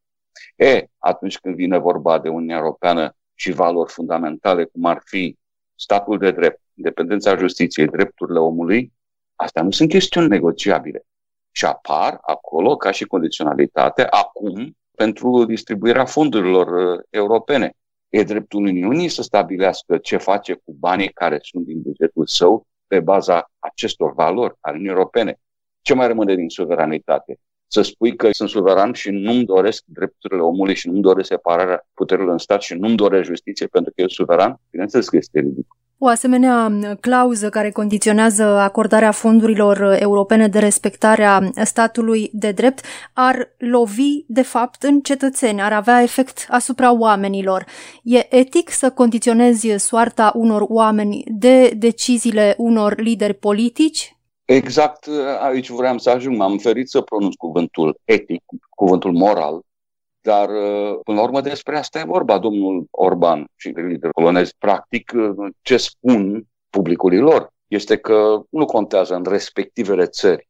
E, 0.55 0.85
atunci 0.97 1.37
când 1.37 1.55
vine 1.55 1.77
vorba 1.77 2.19
de 2.19 2.29
Uniunea 2.29 2.57
Europeană 2.57 3.15
și 3.33 3.51
valori 3.51 3.91
fundamentale, 3.91 4.65
cum 4.65 4.85
ar 4.85 5.01
fi 5.05 5.37
statul 5.75 6.17
de 6.17 6.31
drept, 6.31 6.61
independența 6.73 7.37
justiției, 7.37 7.87
drepturile 7.87 8.39
omului, 8.39 8.93
astea 9.35 9.63
nu 9.63 9.71
sunt 9.71 9.89
chestiuni 9.89 10.27
negociabile. 10.27 11.05
Și 11.51 11.65
apar 11.65 12.17
acolo 12.21 12.75
ca 12.75 12.91
și 12.91 13.05
condiționalitate 13.05 14.03
acum 14.03 14.77
pentru 14.95 15.45
distribuirea 15.45 16.05
fondurilor 16.05 16.67
uh, 16.67 17.03
europene. 17.09 17.73
E 18.09 18.23
dreptul 18.23 18.63
Uniunii 18.63 19.09
să 19.09 19.21
stabilească 19.21 19.97
ce 19.97 20.17
face 20.17 20.53
cu 20.53 20.75
banii 20.79 21.09
care 21.09 21.39
sunt 21.41 21.65
din 21.65 21.81
bugetul 21.81 22.27
său 22.27 22.67
pe 22.87 22.99
baza 22.99 23.51
acestor 23.59 24.13
valori 24.13 24.55
ale 24.59 24.75
Uniunii 24.75 24.97
Europene. 24.97 25.39
Ce 25.81 25.93
mai 25.93 26.07
rămâne 26.07 26.35
din 26.35 26.49
suveranitate? 26.49 27.37
Să 27.67 27.81
spui 27.81 28.15
că 28.15 28.29
sunt 28.31 28.49
suveran 28.49 28.93
și 28.93 29.09
nu-mi 29.09 29.45
doresc 29.45 29.83
drepturile 29.85 30.41
omului 30.41 30.75
și 30.75 30.87
nu-mi 30.87 31.01
doresc 31.01 31.27
separarea 31.27 31.87
puterilor 31.93 32.31
în 32.31 32.37
stat 32.37 32.61
și 32.61 32.73
nu-mi 32.73 32.95
doresc 32.95 33.23
justiție 33.27 33.67
pentru 33.67 33.91
că 33.95 34.01
e 34.01 34.07
suveran? 34.07 34.59
Bineînțeles 34.69 35.09
că 35.09 35.15
este 35.15 35.39
ridicol. 35.39 35.77
O 35.97 36.07
asemenea 36.07 36.71
clauză 37.01 37.49
care 37.49 37.71
condiționează 37.71 38.43
acordarea 38.43 39.11
fondurilor 39.11 39.97
europene 39.99 40.47
de 40.47 40.59
respectarea 40.59 41.49
statului 41.63 42.29
de 42.33 42.51
drept 42.51 42.85
ar 43.13 43.55
lovi, 43.57 44.23
de 44.27 44.41
fapt, 44.41 44.83
în 44.83 44.99
cetățeni, 44.99 45.61
ar 45.61 45.73
avea 45.73 46.01
efect 46.01 46.45
asupra 46.49 46.93
oamenilor. 46.93 47.65
E 48.03 48.35
etic 48.35 48.69
să 48.69 48.89
condiționezi 48.89 49.69
soarta 49.77 50.31
unor 50.35 50.65
oameni 50.67 51.23
de 51.27 51.69
deciziile 51.69 52.55
unor 52.57 52.99
lideri 52.99 53.33
politici? 53.33 54.17
Exact 54.45 55.09
aici 55.41 55.69
vreau 55.69 55.97
să 55.97 56.09
ajung. 56.09 56.37
M-am 56.37 56.57
ferit 56.57 56.89
să 56.89 57.01
pronunț 57.01 57.33
cuvântul 57.35 57.99
etic, 58.03 58.43
cuvântul 58.69 59.11
moral, 59.11 59.61
dar, 60.25 60.49
uh, 60.49 60.99
până 61.03 61.17
la 61.17 61.23
urmă, 61.23 61.41
despre 61.41 61.77
asta 61.77 61.99
e 61.99 62.03
vorba. 62.03 62.39
Domnul 62.39 62.87
Orban 62.91 63.45
și 63.55 63.67
liderul 63.67 64.11
polonez, 64.11 64.51
practic, 64.51 65.11
uh, 65.15 65.51
ce 65.61 65.77
spun 65.77 66.47
publicului 66.69 67.19
lor 67.19 67.53
este 67.67 67.97
că 67.97 68.41
nu 68.49 68.65
contează 68.65 69.15
în 69.15 69.23
respectivele 69.23 70.05
țări 70.05 70.47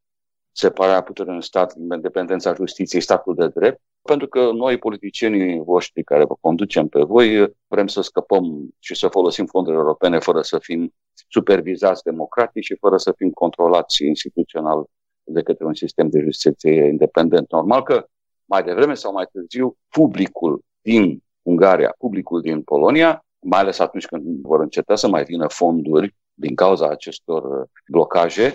separarea 0.51 1.01
puterii 1.01 1.33
în 1.33 1.41
stat, 1.41 1.75
independența 1.91 2.53
justiției, 2.53 3.01
statul 3.01 3.35
de 3.35 3.47
drept, 3.47 3.81
pentru 4.01 4.27
că 4.27 4.51
noi, 4.51 4.77
politicienii 4.77 5.59
voștri 5.59 6.03
care 6.03 6.25
vă 6.25 6.35
conducem 6.39 6.87
pe 6.87 7.01
voi, 7.01 7.53
vrem 7.67 7.87
să 7.87 8.01
scăpăm 8.01 8.75
și 8.79 8.95
să 8.95 9.07
folosim 9.07 9.45
fondurile 9.45 9.81
europene 9.81 10.19
fără 10.19 10.41
să 10.41 10.59
fim 10.59 10.93
supervizați 11.27 12.03
democratic 12.03 12.63
și 12.63 12.75
fără 12.79 12.97
să 12.97 13.13
fim 13.17 13.29
controlați 13.29 14.05
instituțional 14.05 14.85
de 15.23 15.41
către 15.41 15.65
un 15.65 15.73
sistem 15.73 16.09
de 16.09 16.19
justiție 16.19 16.85
independent. 16.85 17.51
Normal 17.51 17.83
că 17.83 18.05
mai 18.45 18.63
devreme 18.63 18.93
sau 18.93 19.11
mai 19.11 19.25
târziu, 19.31 19.77
publicul 19.89 20.61
din 20.81 21.23
Ungaria, 21.41 21.95
publicul 21.97 22.41
din 22.41 22.61
Polonia, 22.61 23.25
mai 23.39 23.59
ales 23.59 23.79
atunci 23.79 24.05
când 24.05 24.41
vor 24.41 24.59
înceta 24.59 24.95
să 24.95 25.07
mai 25.07 25.23
vină 25.23 25.47
fonduri 25.47 26.15
din 26.33 26.55
cauza 26.55 26.89
acestor 26.89 27.59
uh, 27.59 27.67
blocaje, 27.87 28.53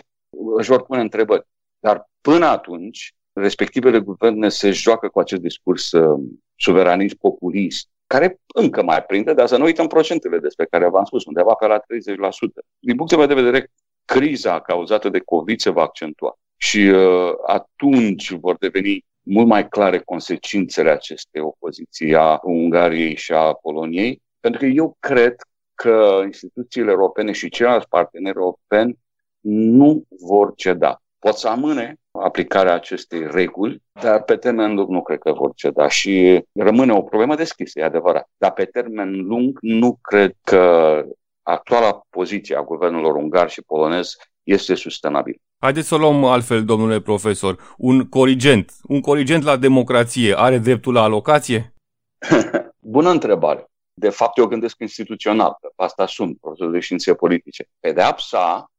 își 0.56 0.68
vor 0.68 0.82
pune 0.82 1.00
întrebări. 1.00 1.46
Dar 1.78 2.10
până 2.20 2.46
atunci, 2.46 3.14
respectivele 3.32 3.98
guverne 3.98 4.48
se 4.48 4.70
joacă 4.70 5.08
cu 5.08 5.20
acest 5.20 5.40
discurs 5.40 5.92
uh, 5.92 6.20
suveranist, 6.56 7.14
populist, 7.14 7.88
care 8.06 8.40
încă 8.54 8.82
mai 8.82 9.02
prinde, 9.02 9.34
dar 9.34 9.46
să 9.46 9.56
nu 9.56 9.64
uităm 9.64 9.86
procentele 9.86 10.38
despre 10.38 10.66
care 10.70 10.88
v-am 10.88 11.04
spus, 11.04 11.24
undeva 11.24 11.54
pe 11.54 11.66
la 11.66 11.78
30%. 11.78 11.82
Din 12.78 12.96
punctul 12.96 13.18
meu 13.18 13.26
de 13.26 13.34
vedere, 13.34 13.70
criza 14.04 14.60
cauzată 14.60 15.08
de 15.08 15.18
COVID 15.18 15.60
se 15.60 15.70
va 15.70 15.82
accentua 15.82 16.38
și 16.56 16.78
uh, 16.78 17.32
atunci 17.46 18.32
vor 18.32 18.56
deveni 18.58 19.04
mult 19.22 19.46
mai 19.46 19.68
clare 19.68 19.98
consecințele 19.98 20.90
acestei 20.90 21.40
opoziții 21.40 22.14
a 22.14 22.40
Ungariei 22.42 23.16
și 23.16 23.32
a 23.32 23.52
Poloniei, 23.52 24.22
pentru 24.40 24.60
că 24.60 24.66
eu 24.66 24.96
cred 24.98 25.36
că 25.74 26.20
instituțiile 26.24 26.90
europene 26.90 27.32
și 27.32 27.48
ceilalți 27.48 27.88
parteneri 27.88 28.36
europeni 28.36 28.98
nu 29.40 30.02
vor 30.20 30.54
ceda. 30.54 31.02
Pot 31.18 31.34
să 31.34 31.48
amâne 31.48 31.94
aplicarea 32.10 32.74
acestei 32.74 33.26
reguli, 33.30 33.82
dar 34.00 34.22
pe 34.22 34.36
termen 34.36 34.74
lung 34.74 34.88
nu 34.88 35.02
cred 35.02 35.18
că 35.18 35.32
vor 35.32 35.52
ceda 35.54 35.88
și 35.88 36.44
rămâne 36.52 36.92
o 36.92 37.02
problemă 37.02 37.34
deschisă, 37.34 37.78
e 37.78 37.84
adevărat. 37.84 38.28
Dar 38.36 38.52
pe 38.52 38.64
termen 38.64 39.26
lung 39.26 39.58
nu 39.60 39.98
cred 40.00 40.34
că 40.44 41.04
actuala 41.42 42.00
poziție 42.10 42.56
a 42.56 42.62
guvernelor 42.62 43.14
ungar 43.14 43.50
și 43.50 43.62
polonez 43.62 44.16
este 44.42 44.74
sustenabil. 44.74 45.40
Haideți 45.62 45.88
să 45.88 45.94
o 45.94 45.98
luăm 45.98 46.24
altfel, 46.24 46.64
domnule 46.64 47.00
profesor. 47.00 47.74
Un 47.76 48.08
corigent, 48.08 48.72
un 48.82 49.00
corigent 49.00 49.42
la 49.42 49.56
democrație 49.56 50.38
are 50.38 50.58
dreptul 50.58 50.92
la 50.92 51.02
alocație? 51.02 51.74
Bună 52.96 53.10
întrebare. 53.10 53.64
De 53.92 54.08
fapt, 54.08 54.38
eu 54.38 54.46
gândesc 54.46 54.76
instituțional, 54.78 55.56
că 55.60 55.72
asta 55.76 56.06
sunt 56.06 56.38
profesor 56.40 56.70
de 56.70 56.80
științe 56.80 57.14
politice. 57.14 57.68
Pedeapsa 57.80 58.70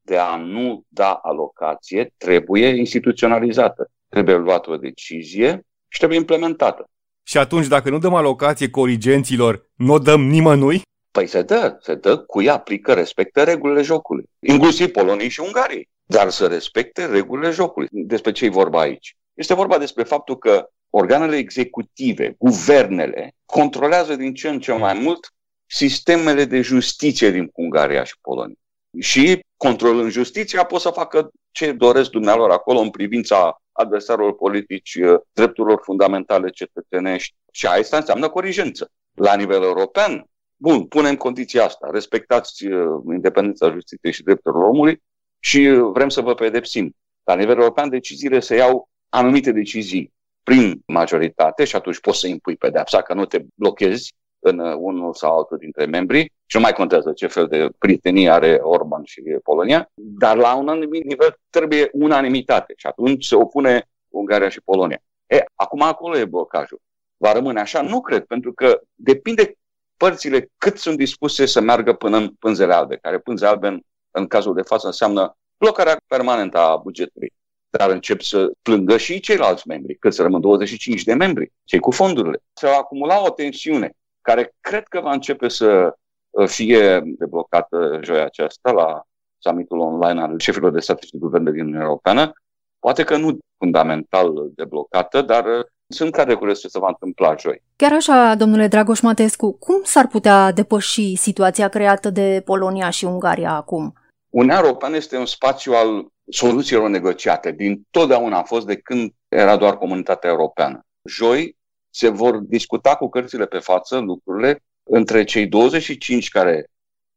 de 0.00 0.18
a 0.18 0.36
nu 0.36 0.82
da 0.88 1.12
alocație 1.12 2.14
trebuie 2.16 2.68
instituționalizată. 2.68 3.90
Trebuie 4.08 4.36
luată 4.36 4.70
o 4.70 4.76
decizie 4.76 5.66
și 5.88 5.98
trebuie 5.98 6.18
implementată. 6.18 6.84
Și 7.22 7.38
atunci, 7.38 7.66
dacă 7.66 7.90
nu 7.90 7.98
dăm 7.98 8.14
alocație 8.14 8.70
corigenților, 8.70 9.70
nu 9.74 9.92
o 9.92 9.98
dăm 9.98 10.20
nimănui? 10.20 10.82
Păi 11.10 11.26
se 11.26 11.42
dă, 11.42 11.78
se 11.80 11.94
dă 11.94 12.18
cui 12.18 12.48
aplică, 12.48 12.92
respectă 12.92 13.42
regulile 13.44 13.82
jocului, 13.82 14.24
inclusiv 14.40 14.86
Poloniei 14.88 15.28
și 15.28 15.40
Ungariei, 15.40 15.88
dar 16.10 16.30
să 16.30 16.46
respecte 16.46 17.06
regulile 17.06 17.50
jocului. 17.50 17.88
Despre 17.90 18.32
ce 18.32 18.44
e 18.44 18.48
vorba 18.48 18.80
aici? 18.80 19.16
Este 19.34 19.54
vorba 19.54 19.78
despre 19.78 20.02
faptul 20.02 20.38
că 20.38 20.68
organele 20.90 21.36
executive, 21.36 22.34
guvernele, 22.38 23.34
controlează 23.44 24.16
din 24.16 24.34
ce 24.34 24.48
în 24.48 24.60
ce 24.60 24.72
mai 24.72 24.94
mult 24.94 25.32
sistemele 25.66 26.44
de 26.44 26.60
justiție 26.60 27.30
din 27.30 27.50
Ungaria 27.52 28.04
și 28.04 28.18
Polonia. 28.20 28.56
Și 28.98 29.40
controlând 29.56 30.10
justiția 30.10 30.64
pot 30.64 30.80
să 30.80 30.90
facă 30.90 31.30
ce 31.50 31.72
doresc 31.72 32.10
dumnealor 32.10 32.50
acolo 32.50 32.78
în 32.78 32.90
privința 32.90 33.62
adversarilor 33.72 34.34
politici, 34.34 34.98
drepturilor 35.32 35.80
fundamentale 35.84 36.50
cetățenești. 36.50 37.34
Și 37.52 37.66
asta 37.66 37.96
înseamnă 37.96 38.28
corigență. 38.28 38.90
La 39.14 39.34
nivel 39.34 39.62
european, 39.62 40.28
Bun, 40.60 40.86
punem 40.86 41.16
condiția 41.16 41.64
asta, 41.64 41.88
respectați 41.90 42.66
uh, 42.66 43.02
independența 43.12 43.70
justiției 43.70 44.12
și 44.12 44.22
drepturilor 44.22 44.64
omului 44.64 45.02
și 45.38 45.58
uh, 45.58 45.90
vrem 45.92 46.08
să 46.08 46.20
vă 46.20 46.34
pedepsim. 46.34 46.96
La 47.24 47.34
nivel 47.34 47.58
european, 47.58 47.88
deciziile 47.88 48.40
se 48.40 48.56
iau 48.56 48.88
anumite 49.08 49.52
decizii 49.52 50.12
prin 50.42 50.82
majoritate 50.86 51.64
și 51.64 51.76
atunci 51.76 52.00
poți 52.00 52.18
să 52.18 52.26
impui 52.26 52.56
pedepsa, 52.56 53.02
că 53.02 53.14
nu 53.14 53.24
te 53.24 53.44
blochezi 53.54 54.14
în 54.38 54.58
unul 54.58 55.14
sau 55.14 55.36
altul 55.36 55.56
dintre 55.58 55.84
membri 55.84 56.32
și 56.46 56.56
nu 56.56 56.62
mai 56.62 56.72
contează 56.72 57.12
ce 57.12 57.26
fel 57.26 57.46
de 57.46 57.68
prietenie 57.78 58.30
are 58.30 58.58
Orban 58.62 59.04
și 59.04 59.22
Polonia, 59.42 59.90
dar 59.94 60.36
la 60.36 60.54
un 60.54 60.68
anumit 60.68 61.04
nivel 61.04 61.38
trebuie 61.50 61.88
unanimitate 61.92 62.72
și 62.76 62.86
atunci 62.86 63.24
se 63.24 63.34
opune 63.34 63.88
Ungaria 64.08 64.48
și 64.48 64.60
Polonia. 64.60 65.02
E, 65.26 65.44
acum 65.54 65.82
acolo 65.82 66.18
e 66.18 66.24
blocajul. 66.24 66.80
Va 67.16 67.32
rămâne 67.32 67.60
așa? 67.60 67.82
Nu 67.82 68.00
cred, 68.00 68.24
pentru 68.24 68.52
că 68.52 68.80
depinde 68.94 69.56
părțile 69.96 70.50
cât 70.58 70.78
sunt 70.78 70.96
dispuse 70.96 71.46
să 71.46 71.60
meargă 71.60 71.92
până 71.92 72.16
în 72.16 72.28
pânzele 72.28 72.74
albe, 72.74 72.96
care 72.96 73.18
pânze 73.18 73.46
albe 73.46 73.66
în, 73.66 73.80
în 74.10 74.26
cazul 74.26 74.54
de 74.54 74.62
față 74.62 74.86
înseamnă 74.86 75.36
blocarea 75.56 76.00
permanentă 76.06 76.58
a 76.58 76.76
bugetului. 76.76 77.32
Dar 77.70 77.90
încep 77.90 78.20
să 78.20 78.50
plângă 78.62 78.96
și 78.96 79.20
ceilalți 79.20 79.68
membri, 79.68 79.94
că 79.94 80.10
să 80.10 80.22
rămân 80.22 80.40
25 80.40 81.02
de 81.02 81.14
membri, 81.14 81.52
cei 81.64 81.78
cu 81.78 81.90
fondurile. 81.90 82.42
Se 82.52 82.66
va 82.66 82.76
acumula 82.76 83.24
o 83.24 83.30
tensiune 83.30 83.92
care 84.20 84.54
cred 84.60 84.88
că 84.88 85.00
va 85.00 85.12
începe 85.12 85.48
să 85.48 85.96
uh, 86.30 86.48
fie 86.48 87.00
deblocată 87.04 88.00
joia 88.02 88.24
aceasta 88.24 88.70
la 88.70 89.02
summitul 89.38 89.78
online 89.78 90.20
al 90.20 90.38
șefilor 90.38 90.70
de 90.70 90.80
stat 90.80 91.02
și 91.02 91.10
de 91.10 91.18
guvern 91.18 91.44
din 91.44 91.60
Uniunea 91.60 91.82
Europeană. 91.82 92.32
Poate 92.78 93.04
că 93.04 93.16
nu 93.16 93.38
fundamental 93.58 94.50
deblocată, 94.54 95.22
dar 95.22 95.44
uh, 95.44 95.64
sunt 95.88 96.12
care 96.12 96.34
curios 96.34 96.60
ce 96.60 96.68
se 96.68 96.78
va 96.78 96.88
întâmpla 96.88 97.34
joi. 97.38 97.62
Chiar 97.76 97.92
așa, 97.92 98.34
domnule 98.34 98.66
Dragoș 98.66 99.00
Matescu, 99.00 99.52
cum 99.52 99.80
s-ar 99.84 100.06
putea 100.06 100.52
depăși 100.52 101.14
situația 101.14 101.68
creată 101.68 102.10
de 102.10 102.42
Polonia 102.44 102.90
și 102.90 103.04
Ungaria 103.04 103.52
acum? 103.52 103.92
Uniunea 104.28 104.60
Europeană 104.62 104.96
este 104.96 105.16
un 105.16 105.26
spațiu 105.26 105.72
al 105.72 106.06
soluțiilor 106.30 106.88
negociate. 106.88 107.52
Din 107.52 107.86
totdeauna 107.90 108.38
a 108.38 108.42
fost 108.42 108.66
de 108.66 108.76
când 108.76 109.12
era 109.28 109.56
doar 109.56 109.78
comunitatea 109.78 110.30
europeană. 110.30 110.80
Joi 111.08 111.56
se 111.90 112.08
vor 112.08 112.36
discuta 112.36 112.96
cu 112.96 113.08
cărțile 113.08 113.46
pe 113.46 113.58
față 113.58 113.98
lucrurile 113.98 114.62
între 114.90 115.24
cei 115.24 115.46
25 115.46 116.28
care 116.28 116.66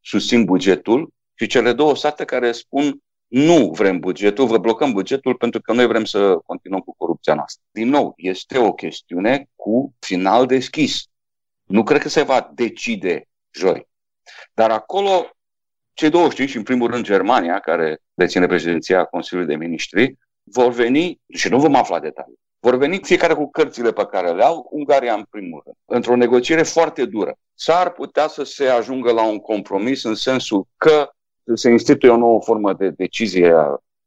susțin 0.00 0.44
bugetul 0.44 1.08
și 1.34 1.46
cele 1.46 1.72
două 1.72 1.96
state 1.96 2.24
care 2.24 2.52
spun 2.52 2.98
nu 3.32 3.70
vrem 3.70 3.98
bugetul, 3.98 4.46
vă 4.46 4.58
blocăm 4.58 4.92
bugetul 4.92 5.34
pentru 5.34 5.60
că 5.60 5.72
noi 5.72 5.86
vrem 5.86 6.04
să 6.04 6.36
continuăm 6.46 6.80
cu 6.80 6.94
corupția 6.96 7.34
noastră. 7.34 7.62
Din 7.70 7.88
nou, 7.88 8.14
este 8.16 8.58
o 8.58 8.72
chestiune 8.72 9.48
cu 9.56 9.94
final 9.98 10.46
deschis. 10.46 11.04
Nu 11.62 11.82
cred 11.82 12.00
că 12.00 12.08
se 12.08 12.22
va 12.22 12.50
decide 12.54 13.28
joi. 13.50 13.88
Dar 14.54 14.70
acolo, 14.70 15.30
cei 15.92 16.10
25, 16.10 16.50
și 16.50 16.56
în 16.56 16.62
primul 16.62 16.90
rând 16.90 17.04
Germania, 17.04 17.58
care 17.58 17.98
deține 18.14 18.46
președinția 18.46 19.04
Consiliului 19.04 19.54
de 19.54 19.64
Ministri, 19.64 20.18
vor 20.42 20.72
veni, 20.72 21.20
și 21.28 21.48
nu 21.48 21.58
vom 21.58 21.74
afla 21.74 22.00
detalii, 22.00 22.40
vor 22.58 22.76
veni 22.76 23.00
fiecare 23.02 23.34
cu 23.34 23.50
cărțile 23.50 23.92
pe 23.92 24.06
care 24.06 24.32
le 24.32 24.44
au, 24.44 24.68
Ungaria 24.70 25.14
în 25.14 25.24
primul 25.30 25.62
rând, 25.64 25.76
într-o 25.84 26.16
negociere 26.16 26.62
foarte 26.62 27.04
dură. 27.04 27.34
S-ar 27.54 27.92
putea 27.92 28.26
să 28.28 28.44
se 28.44 28.68
ajungă 28.68 29.12
la 29.12 29.24
un 29.24 29.38
compromis 29.38 30.02
în 30.02 30.14
sensul 30.14 30.66
că 30.76 31.10
se 31.54 31.70
instituie 31.70 32.12
o 32.12 32.16
nouă 32.16 32.40
formă 32.40 32.72
de 32.72 32.90
decizie 32.90 33.54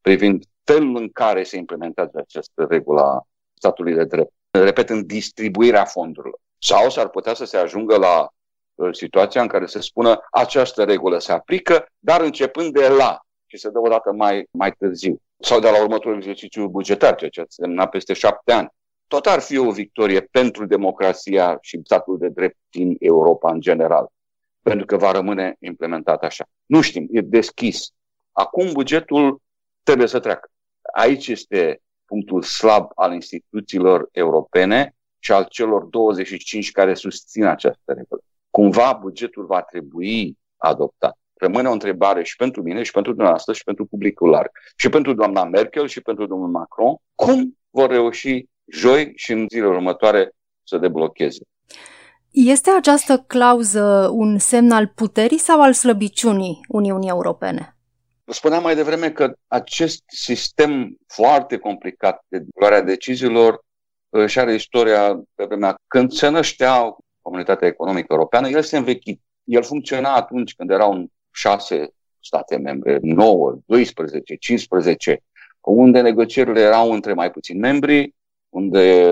privind 0.01 0.43
felul 0.63 0.95
în 0.95 1.09
care 1.09 1.43
se 1.43 1.57
implementează 1.57 2.11
această 2.17 2.65
regulă 2.69 3.01
a 3.01 3.27
statului 3.53 3.93
de 3.93 4.03
drept. 4.03 4.31
Repet, 4.51 4.89
în 4.89 5.05
distribuirea 5.05 5.85
fondurilor. 5.85 6.39
Sau 6.59 6.89
s-ar 6.89 7.09
putea 7.09 7.33
să 7.33 7.45
se 7.45 7.57
ajungă 7.57 7.97
la 7.97 8.29
uh, 8.75 8.93
situația 8.93 9.41
în 9.41 9.47
care 9.47 9.65
se 9.65 9.81
spună 9.81 10.19
această 10.31 10.83
regulă 10.83 11.19
se 11.19 11.31
aplică, 11.31 11.85
dar 11.99 12.21
începând 12.21 12.73
de 12.73 12.87
la 12.87 13.19
și 13.45 13.57
se 13.57 13.69
dă 13.69 13.79
o 13.79 13.87
dată 13.87 14.11
mai, 14.11 14.47
mai 14.51 14.71
târziu. 14.71 15.21
Sau 15.39 15.59
de 15.59 15.69
la 15.69 15.81
următorul 15.81 16.17
exercițiu 16.17 16.67
bugetar, 16.67 17.15
ceea 17.15 17.29
ce 17.29 17.41
a 17.41 17.45
semnat 17.47 17.89
peste 17.89 18.13
șapte 18.13 18.51
ani. 18.51 18.69
Tot 19.07 19.25
ar 19.25 19.39
fi 19.39 19.57
o 19.57 19.71
victorie 19.71 20.21
pentru 20.21 20.65
democrația 20.65 21.57
și 21.61 21.81
statul 21.83 22.17
de 22.17 22.29
drept 22.29 22.57
din 22.69 22.95
Europa 22.99 23.51
în 23.51 23.59
general 23.59 24.09
pentru 24.69 24.85
că 24.85 24.97
va 24.97 25.11
rămâne 25.11 25.55
implementat 25.59 26.23
așa. 26.23 26.45
Nu 26.65 26.81
știm, 26.81 27.07
e 27.11 27.21
deschis. 27.21 27.89
Acum 28.31 28.71
bugetul 28.71 29.41
trebuie 29.83 30.07
să 30.07 30.19
treacă. 30.19 30.49
Aici 30.93 31.27
este 31.27 31.81
punctul 32.05 32.41
slab 32.41 32.91
al 32.95 33.13
instituțiilor 33.13 34.09
europene 34.11 34.95
și 35.19 35.31
al 35.31 35.45
celor 35.49 35.83
25 35.83 36.71
care 36.71 36.93
susțin 36.93 37.43
această 37.43 37.93
regulă. 37.93 38.21
Cumva 38.49 38.93
bugetul 39.01 39.45
va 39.45 39.61
trebui 39.61 40.37
adoptat. 40.57 41.17
Rămâne 41.33 41.67
o 41.67 41.71
întrebare 41.71 42.23
și 42.23 42.35
pentru 42.35 42.61
mine, 42.61 42.83
și 42.83 42.91
pentru 42.91 43.11
dumneavoastră, 43.11 43.53
și 43.53 43.63
pentru 43.63 43.85
publicul 43.85 44.29
larg, 44.29 44.51
și 44.75 44.89
pentru 44.89 45.13
doamna 45.13 45.43
Merkel, 45.43 45.87
și 45.87 46.01
pentru 46.01 46.25
domnul 46.25 46.49
Macron, 46.49 46.95
cum 47.15 47.57
vor 47.69 47.89
reuși 47.89 48.45
joi 48.65 49.11
și 49.15 49.31
în 49.31 49.45
zilele 49.49 49.69
următoare 49.69 50.31
să 50.63 50.77
deblocheze. 50.77 51.43
Este 52.37 52.69
această 52.69 53.23
clauză 53.27 54.09
un 54.13 54.37
semn 54.37 54.71
al 54.71 54.87
puterii 54.95 55.37
sau 55.37 55.61
al 55.61 55.73
slăbiciunii 55.73 56.59
Uniunii 56.67 57.09
Europene? 57.09 57.77
Spuneam 58.25 58.63
mai 58.63 58.75
devreme 58.75 59.11
că 59.11 59.33
acest 59.47 60.03
sistem 60.07 60.97
foarte 61.07 61.57
complicat 61.57 62.25
de 62.27 62.43
luarea 62.59 62.81
deciziilor 62.81 63.59
își 64.09 64.39
are 64.39 64.53
istoria 64.53 65.23
pe 65.35 65.45
vremea 65.45 65.75
când 65.87 66.11
se 66.11 66.27
năștea 66.27 66.95
Comunitatea 67.21 67.67
Economică 67.67 68.07
Europeană, 68.09 68.49
el 68.49 68.61
se 68.61 68.77
învechit. 68.77 69.21
El 69.43 69.63
funcționa 69.63 70.15
atunci 70.15 70.55
când 70.55 70.69
erau 70.69 71.05
șase 71.31 71.93
state 72.19 72.57
membre, 72.57 72.99
9, 73.01 73.57
12, 73.65 74.35
15, 74.35 75.23
unde 75.61 76.01
negocierile 76.01 76.61
erau 76.61 76.91
între 76.91 77.13
mai 77.13 77.31
puțini 77.31 77.59
membri, 77.59 78.14
unde 78.55 79.09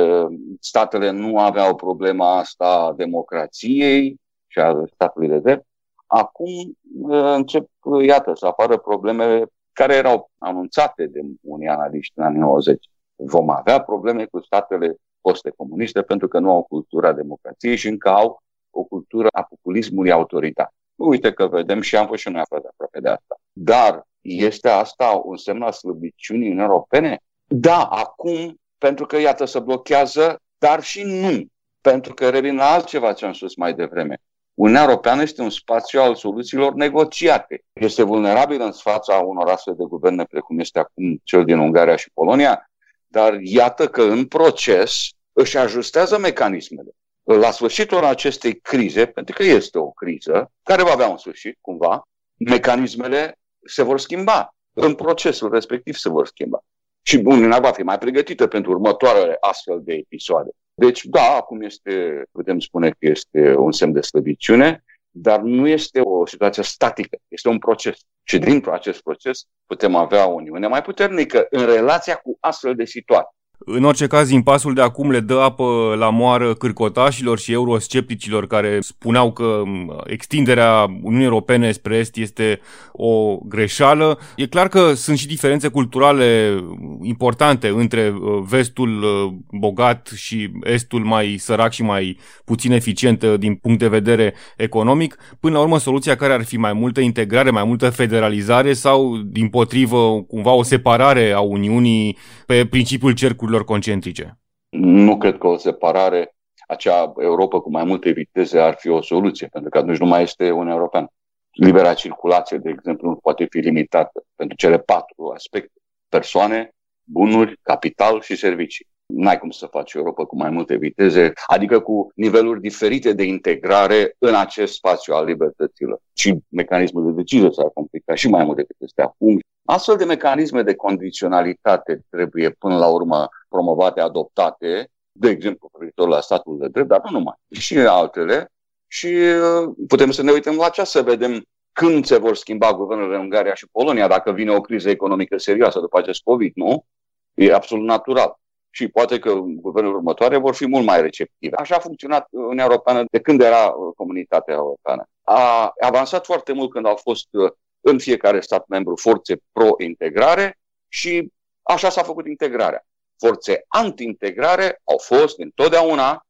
statele 0.60 1.10
nu 1.10 1.40
aveau 1.40 1.76
problema 1.76 2.38
asta 2.38 2.66
a 2.66 2.94
democrației 2.94 4.20
și 4.48 4.60
a 4.60 4.84
statului 4.94 5.28
de 5.28 5.40
drept. 5.40 5.66
Acum 6.06 6.78
uh, 7.02 7.34
încep, 7.36 7.70
uh, 7.84 8.06
iată, 8.06 8.32
să 8.36 8.46
apară 8.46 8.78
probleme 8.78 9.46
care 9.74 9.96
erau 9.96 10.32
anunțate 10.38 11.06
de 11.08 11.20
unii 11.42 11.68
analiști 11.68 12.14
în 12.16 12.24
anii 12.24 12.40
90. 12.40 12.86
Vom 13.16 13.50
avea 13.50 13.82
probleme 13.82 14.26
cu 14.26 14.40
statele 14.40 14.96
poste 15.22 15.50
comuniste 15.50 16.02
pentru 16.02 16.28
că 16.28 16.40
nu 16.40 16.52
au 16.52 16.64
cultura 16.64 17.14
democrației 17.14 17.76
și 17.76 17.88
încă 17.88 18.10
au 18.10 18.42
o 18.70 18.84
cultură 18.84 19.28
a 19.32 19.44
populismului 19.44 20.12
autoritar. 20.12 20.74
Uite 20.96 21.34
că 21.34 21.48
vedem 21.48 21.82
și 21.82 21.96
am 21.96 22.08
fost 22.08 22.22
și 22.22 22.30
noi 22.30 22.42
aflat 22.42 22.64
aproape 22.66 23.00
de 23.00 23.10
asta. 23.10 23.36
Dar 23.52 24.04
este 24.22 24.70
asta 24.70 25.22
un 25.24 25.38
semn 25.38 25.62
al 25.62 25.72
slăbiciunii 25.72 26.52
în 26.52 26.60
europene? 26.60 27.20
Da, 27.48 27.84
acum 27.84 28.58
pentru 28.84 29.06
că, 29.06 29.18
iată, 29.18 29.46
se 29.46 29.60
blochează, 29.60 30.42
dar 30.58 30.84
și 30.84 31.04
nu. 31.04 31.46
Pentru 31.82 32.14
că 32.14 32.30
revin 32.30 32.56
la 32.56 32.72
altceva 32.72 33.14
ce 33.14 33.26
am 33.26 33.34
spus 33.34 33.56
mai 33.56 33.74
devreme. 33.74 34.18
Uniunea 34.54 34.84
Europeană 34.84 35.22
este 35.22 35.42
un 35.42 35.50
spațiu 35.50 36.02
al 36.02 36.16
soluțiilor 36.16 36.74
negociate. 36.74 37.64
Este 37.74 38.04
vulnerabil 38.04 38.62
în 38.62 38.72
fața 38.72 39.16
unor 39.16 39.50
astfel 39.50 39.76
de 39.78 39.84
guverne, 39.88 40.24
precum 40.24 40.60
este 40.60 40.80
acum 40.80 41.22
cel 41.24 41.46
din 41.46 41.58
Ungaria 41.58 41.96
și 41.96 42.12
Polonia, 42.14 42.72
dar 43.08 43.38
iată 43.42 43.88
că 43.88 44.02
în 44.02 44.26
proces 44.26 45.10
își 45.34 45.58
ajustează 45.58 46.18
mecanismele. 46.18 46.92
La 47.24 47.52
sfârșitul 47.52 48.06
acestei 48.06 48.60
crize, 48.60 49.06
pentru 49.06 49.36
că 49.36 49.44
este 49.44 49.78
o 49.78 49.92
criză, 49.92 50.52
care 50.64 50.84
va 50.84 50.92
avea 50.92 51.08
un 51.08 51.18
sfârșit, 51.18 51.58
cumva, 51.62 52.08
mecanismele 52.38 53.40
se 53.66 53.84
vor 53.84 54.00
schimba. 54.00 54.56
În 54.74 54.96
procesul 54.96 55.52
respectiv 55.52 55.96
se 55.96 56.10
vor 56.10 56.28
schimba 56.28 56.64
și 57.04 57.22
Uniunea 57.26 57.60
va 57.60 57.72
fi 57.72 57.82
mai 57.82 57.98
pregătită 57.98 58.48
pentru 58.48 58.72
următoarele 58.72 59.38
astfel 59.40 59.82
de 59.84 59.94
episoade. 59.94 60.50
Deci, 60.74 61.06
da, 61.06 61.36
acum 61.36 61.62
este, 61.62 62.24
putem 62.32 62.60
spune 62.60 62.90
că 62.90 62.96
este 63.00 63.56
un 63.56 63.72
semn 63.72 63.94
de 63.94 64.02
slăbiciune, 64.02 64.84
dar 65.10 65.40
nu 65.40 65.68
este 65.68 66.00
o 66.00 66.26
situație 66.26 66.64
statică, 66.64 67.18
este 67.28 67.48
un 67.48 67.60
proces. 67.60 67.98
Și 68.24 68.38
din 68.38 68.64
acest 68.72 69.02
proces 69.02 69.46
putem 69.66 69.96
avea 69.96 70.28
o 70.28 70.34
Uniune 70.34 70.68
mai 70.68 70.82
puternică 70.82 71.48
în 71.50 71.66
relația 71.66 72.16
cu 72.16 72.38
astfel 72.40 72.76
de 72.76 72.86
situații. 72.86 73.38
În 73.66 73.84
orice 73.84 74.08
caz, 74.08 74.30
impasul 74.30 74.74
de 74.74 74.82
acum 74.82 75.12
le 75.12 75.20
dă 75.20 75.40
apă 75.40 75.96
la 75.98 76.10
moară 76.10 76.54
cârcotașilor 76.54 77.40
și 77.40 77.52
euroscepticilor 77.52 78.48
care 78.48 78.78
spuneau 78.82 79.32
că 79.32 79.62
extinderea 80.04 80.86
Uniunii 81.02 81.26
Europene 81.26 81.72
spre 81.72 81.96
Est 81.96 82.18
este 82.18 82.60
o 82.92 83.38
greșeală. 83.38 84.20
E 84.36 84.46
clar 84.46 84.68
că 84.68 84.94
sunt 84.94 85.18
și 85.18 85.28
diferențe 85.28 85.68
culturale 85.68 86.60
importante 87.02 87.68
între 87.68 88.14
uh, 88.22 88.44
vestul 88.48 89.04
uh, 89.04 89.34
bogat 89.60 90.12
și 90.16 90.52
estul 90.64 91.04
mai 91.04 91.36
sărac 91.40 91.72
și 91.72 91.84
mai 91.84 92.18
puțin 92.46 92.72
eficient 92.72 93.24
uh, 93.24 93.34
din 93.40 93.56
punct 93.56 93.80
de 93.80 93.88
vedere 93.88 94.34
economic. 94.58 95.18
Până 95.40 95.54
la 95.54 95.62
urmă, 95.62 95.80
soluția 95.80 96.16
care 96.16 96.34
ar 96.34 96.44
fi 96.44 96.58
mai 96.58 96.74
multă 96.74 97.00
integrare, 97.00 97.50
mai 97.50 97.64
multă 97.64 97.90
federalizare 97.90 98.74
sau, 98.74 99.18
din 99.18 99.48
potrivă, 99.48 100.24
cumva 100.28 100.52
o 100.52 100.64
separare 100.64 101.32
a 101.32 101.40
Uniunii 101.40 102.18
pe 102.46 102.66
principiul 102.66 103.12
cercului 103.12 103.43
cercurilor 103.44 103.64
concentrice? 103.64 104.40
Nu 104.70 105.18
cred 105.18 105.38
că 105.38 105.48
o 105.48 105.58
separare, 105.58 106.36
acea 106.68 107.14
Europa 107.18 107.60
cu 107.60 107.72
mai 107.72 107.84
multe 107.84 108.12
viteze 108.12 108.60
ar 108.60 108.76
fi 108.78 108.90
o 108.90 109.02
soluție, 109.02 109.48
pentru 109.48 109.70
că 109.70 109.78
atunci 109.78 109.98
nu 109.98 110.06
mai 110.06 110.22
este 110.22 110.52
Uniunea 110.52 110.74
Europeană. 110.74 111.08
Libera 111.52 111.94
circulație, 111.94 112.58
de 112.58 112.70
exemplu, 112.70 113.10
nu 113.10 113.16
poate 113.16 113.48
fi 113.50 113.58
limitată 113.58 114.24
pentru 114.36 114.58
cele 114.58 114.80
patru 114.80 115.32
aspecte. 115.34 115.82
Persoane, 116.10 116.72
bunuri, 117.04 117.60
capital 117.62 118.22
și 118.22 118.36
servicii. 118.36 118.88
N-ai 119.06 119.40
cum 119.40 119.50
să 119.50 119.66
faci 119.66 119.94
Europa 119.94 120.26
cu 120.26 120.36
mai 120.36 120.50
multe 120.50 120.76
viteze, 120.76 121.34
adică 121.48 121.80
cu 121.80 122.12
niveluri 122.16 122.62
diferite 122.62 123.14
de 123.14 123.24
integrare 123.24 124.16
în 124.18 124.36
acest 124.36 124.74
spațiu 124.74 125.14
al 125.14 125.26
libertăților. 125.26 126.00
Și 126.14 126.38
mecanismul 126.50 127.06
de 127.06 127.12
decizie 127.22 127.52
s-ar 127.52 127.70
complica 127.74 128.16
și 128.16 128.28
mai 128.30 128.44
mult 128.44 128.58
decât 128.58 128.76
este 128.80 129.02
acum. 129.02 129.40
Astfel 129.66 129.98
de 129.98 130.06
mecanisme 130.06 130.62
de 130.62 130.76
condiționalitate 130.76 132.06
trebuie 132.10 132.50
până 132.50 132.78
la 132.78 132.88
urmă 132.88 133.30
promovate, 133.50 134.00
adoptate, 134.00 134.90
de 135.12 135.30
exemplu, 135.30 135.70
privitor 135.72 136.08
la 136.08 136.22
statul 136.22 136.58
de 136.58 136.68
drept, 136.68 136.88
dar 136.88 137.02
nu 137.04 137.12
numai, 137.12 137.36
și 137.50 137.78
altele. 137.78 138.52
Și 138.88 139.08
uh, 139.08 139.74
putem 139.88 140.12
să 140.12 140.24
ne 140.24 140.32
uităm 140.32 140.56
la 140.56 140.70
ce 140.70 140.84
să 140.84 141.02
vedem 141.02 141.44
când 141.72 142.06
se 142.06 142.18
vor 142.18 142.36
schimba 142.36 142.74
guvernele 142.74 143.16
în 143.16 143.22
Ungaria 143.22 143.54
și 143.54 143.68
Polonia, 143.72 144.08
dacă 144.08 144.32
vine 144.32 144.52
o 144.52 144.62
criză 144.62 144.90
economică 144.90 145.38
serioasă 145.38 145.80
după 145.80 145.98
acest 145.98 146.22
COVID, 146.24 146.52
nu? 146.56 146.86
E 147.34 147.54
absolut 147.54 147.86
natural. 147.86 148.40
Și 148.70 148.88
poate 148.88 149.20
că 149.20 149.34
guvernele 149.36 149.96
următoare 149.96 150.38
vor 150.38 150.56
fi 150.56 150.68
mult 150.68 150.86
mai 150.86 151.02
receptive. 151.02 151.56
Așa 151.56 151.76
a 151.76 151.80
funcționat 151.80 152.28
Uniunea 152.32 152.64
Europeană 152.64 153.04
de 153.12 153.20
când 153.20 153.42
era 153.42 153.66
uh, 153.66 153.94
comunitatea 153.96 154.54
europeană. 154.54 155.04
A 155.24 155.74
avansat 155.80 156.26
foarte 156.26 156.54
mult 156.54 156.72
când 156.72 156.86
au 156.86 156.96
fost 156.96 157.28
uh, 157.32 157.52
în 157.86 158.00
fiecare 158.00 158.40
stat 158.40 158.68
membru 158.68 158.96
forțe 158.96 159.36
pro-integrare 159.52 160.60
și 160.88 161.32
așa 161.62 161.90
s-a 161.90 162.04
făcut 162.04 162.28
integrarea. 162.28 162.86
Forțe 163.18 163.66
anti-integrare 163.68 164.82
au 164.84 164.98
fost 164.98 165.40
întotdeauna, 165.40 166.26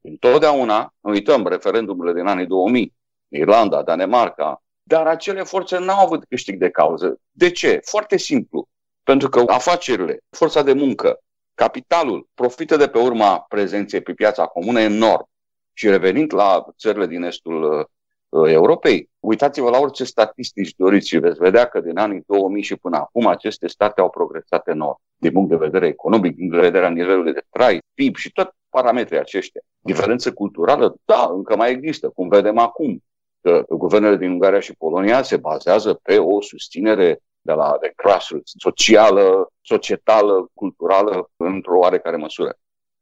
întotdeauna, 0.00 0.94
nu 1.00 1.10
uităm 1.10 1.46
referendumurile 1.46 2.14
din 2.14 2.26
anii 2.26 2.46
2000, 2.46 2.94
Irlanda, 3.28 3.82
Danemarca, 3.82 4.62
dar 4.82 5.06
acele 5.06 5.42
forțe 5.42 5.78
n-au 5.78 6.04
avut 6.04 6.24
câștig 6.24 6.58
de 6.58 6.70
cauză. 6.70 7.20
De 7.30 7.50
ce? 7.50 7.80
Foarte 7.84 8.16
simplu. 8.16 8.68
Pentru 9.02 9.28
că 9.28 9.44
afacerile, 9.46 10.18
forța 10.30 10.62
de 10.62 10.72
muncă, 10.72 11.20
capitalul 11.54 12.28
profită 12.34 12.76
de 12.76 12.88
pe 12.88 12.98
urma 12.98 13.40
prezenței 13.40 14.00
pe 14.00 14.12
piața 14.12 14.46
comună 14.46 14.80
enorm. 14.80 15.28
Și 15.72 15.88
revenind 15.88 16.34
la 16.34 16.66
țările 16.78 17.06
din 17.06 17.22
estul 17.22 17.78
uh, 17.78 17.86
Europei, 18.44 19.10
uitați-vă 19.20 19.70
la 19.70 19.78
orice 19.78 20.04
statistici 20.04 20.74
doriți 20.76 21.08
și 21.08 21.18
veți 21.18 21.38
vedea 21.38 21.64
că 21.64 21.80
din 21.80 21.98
anii 21.98 22.22
2000 22.26 22.62
și 22.62 22.76
până 22.76 22.96
acum 22.96 23.26
aceste 23.26 23.66
state 23.66 24.00
au 24.00 24.10
progresat 24.10 24.68
enorm. 24.68 25.00
Din 25.16 25.32
punct 25.32 25.48
de 25.48 25.56
vedere 25.56 25.86
economic, 25.86 26.36
din 26.36 26.48
punct 26.48 26.54
de 26.54 26.68
vedere 26.68 26.86
a 26.86 26.90
nivelului 26.90 27.32
de 27.32 27.44
trai, 27.50 27.78
PIB 27.94 28.16
și 28.16 28.32
tot 28.32 28.54
parametrii 28.68 29.18
aceștia. 29.18 29.60
Diferență 29.78 30.32
culturală, 30.32 30.94
da, 31.04 31.30
încă 31.34 31.56
mai 31.56 31.70
există, 31.70 32.08
cum 32.08 32.28
vedem 32.28 32.58
acum 32.58 33.02
că 33.40 33.64
guvernele 33.68 34.16
din 34.16 34.30
Ungaria 34.30 34.60
și 34.60 34.74
Polonia 34.74 35.22
se 35.22 35.36
bazează 35.36 35.94
pe 36.02 36.18
o 36.18 36.40
susținere 36.40 37.20
de 37.40 37.52
la 37.52 37.76
de 37.80 37.92
grassroots, 37.96 38.52
socială, 38.56 39.48
societală, 39.60 40.50
culturală, 40.54 41.30
într-o 41.36 41.78
oarecare 41.78 42.16
măsură. 42.16 42.56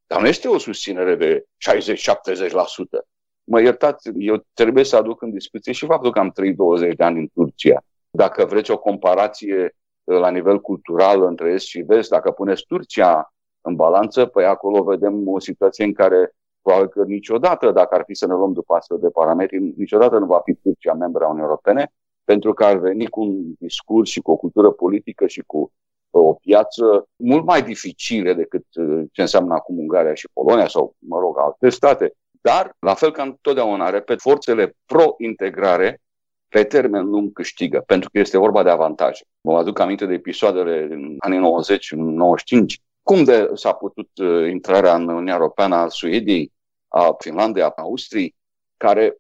Dar 0.07 0.21
nu 0.21 0.27
este 0.27 0.49
o 0.49 0.59
susținere 0.59 1.15
de 1.15 1.45
60-70%. 1.71 3.05
Mă 3.45 3.61
iertați, 3.61 4.11
eu 4.19 4.47
trebuie 4.53 4.85
să 4.85 4.97
aduc 4.97 5.23
în 5.23 5.31
discuție 5.31 5.73
și 5.73 5.87
faptul 5.87 6.13
că 6.13 6.19
am 6.19 6.31
trăit 6.31 6.57
20 6.57 6.95
de 6.95 7.05
ani 7.05 7.19
în 7.19 7.29
Turcia. 7.35 7.85
Dacă 8.11 8.45
vreți 8.45 8.71
o 8.71 8.79
comparație 8.79 9.77
uh, 10.05 10.19
la 10.19 10.31
nivel 10.31 10.61
cultural 10.61 11.23
între 11.23 11.53
Est 11.53 11.67
și 11.67 11.81
Vest, 11.81 12.11
dacă 12.11 12.31
puneți 12.31 12.65
Turcia 12.67 13.35
în 13.61 13.75
balanță, 13.75 14.27
păi 14.27 14.45
acolo 14.45 14.83
vedem 14.83 15.29
o 15.29 15.39
situație 15.39 15.85
în 15.85 15.93
care 15.93 16.35
Probabil 16.65 16.89
că 16.89 17.05
niciodată, 17.05 17.71
dacă 17.71 17.95
ar 17.95 18.03
fi 18.07 18.15
să 18.15 18.27
ne 18.27 18.33
luăm 18.33 18.53
după 18.53 18.75
astfel 18.75 18.99
de 18.99 19.09
parametri, 19.09 19.73
niciodată 19.77 20.19
nu 20.19 20.27
va 20.27 20.41
fi 20.45 20.55
Turcia 20.55 20.95
membra 20.95 21.25
Uniunii 21.25 21.45
Europene, 21.45 21.93
pentru 22.25 22.53
că 22.53 22.65
ar 22.65 22.77
veni 22.77 23.07
cu 23.07 23.21
un 23.21 23.53
discurs 23.59 24.11
și 24.11 24.21
cu 24.21 24.31
o 24.31 24.37
cultură 24.37 24.71
politică 24.71 25.27
și 25.27 25.43
cu 25.47 25.73
o 26.11 26.33
piață 26.35 27.09
mult 27.17 27.45
mai 27.45 27.63
dificile 27.63 28.35
decât 28.35 28.65
uh, 28.75 29.03
ce 29.13 29.21
înseamnă 29.21 29.55
acum 29.55 29.79
Ungaria 29.79 30.15
și 30.15 30.29
Polonia 30.33 30.69
sau, 30.69 30.95
mă 30.99 31.19
rog, 31.19 31.39
alte 31.39 31.69
state. 31.69 32.13
Dar, 32.49 32.77
la 32.79 32.95
fel 32.95 33.13
ca 33.13 33.23
întotdeauna, 33.23 33.91
repet, 33.91 34.21
forțele 34.21 34.77
pro-integrare 34.85 36.01
pe 36.49 36.65
termen 36.65 37.05
lung 37.05 37.33
câștigă, 37.33 37.83
pentru 37.87 38.11
că 38.11 38.19
este 38.19 38.39
vorba 38.39 38.63
de 38.63 38.71
avantaje. 38.71 39.25
Mă 39.41 39.59
aduc 39.59 39.79
aminte 39.79 40.07
de 40.07 40.15
episoadele 40.15 40.87
din 40.87 41.17
anii 41.19 41.39
90-95, 41.39 42.83
cum 43.03 43.25
de 43.25 43.51
s-a 43.55 43.73
putut 43.73 44.09
uh, 44.19 44.51
intrarea 44.51 44.95
în 44.95 45.09
Uniunea 45.09 45.35
Europeană 45.35 45.75
a 45.75 45.89
Suediei, 45.89 46.53
a 46.89 47.15
Finlandei, 47.19 47.63
a 47.63 47.73
Austriei, 47.77 48.35
care 48.77 49.17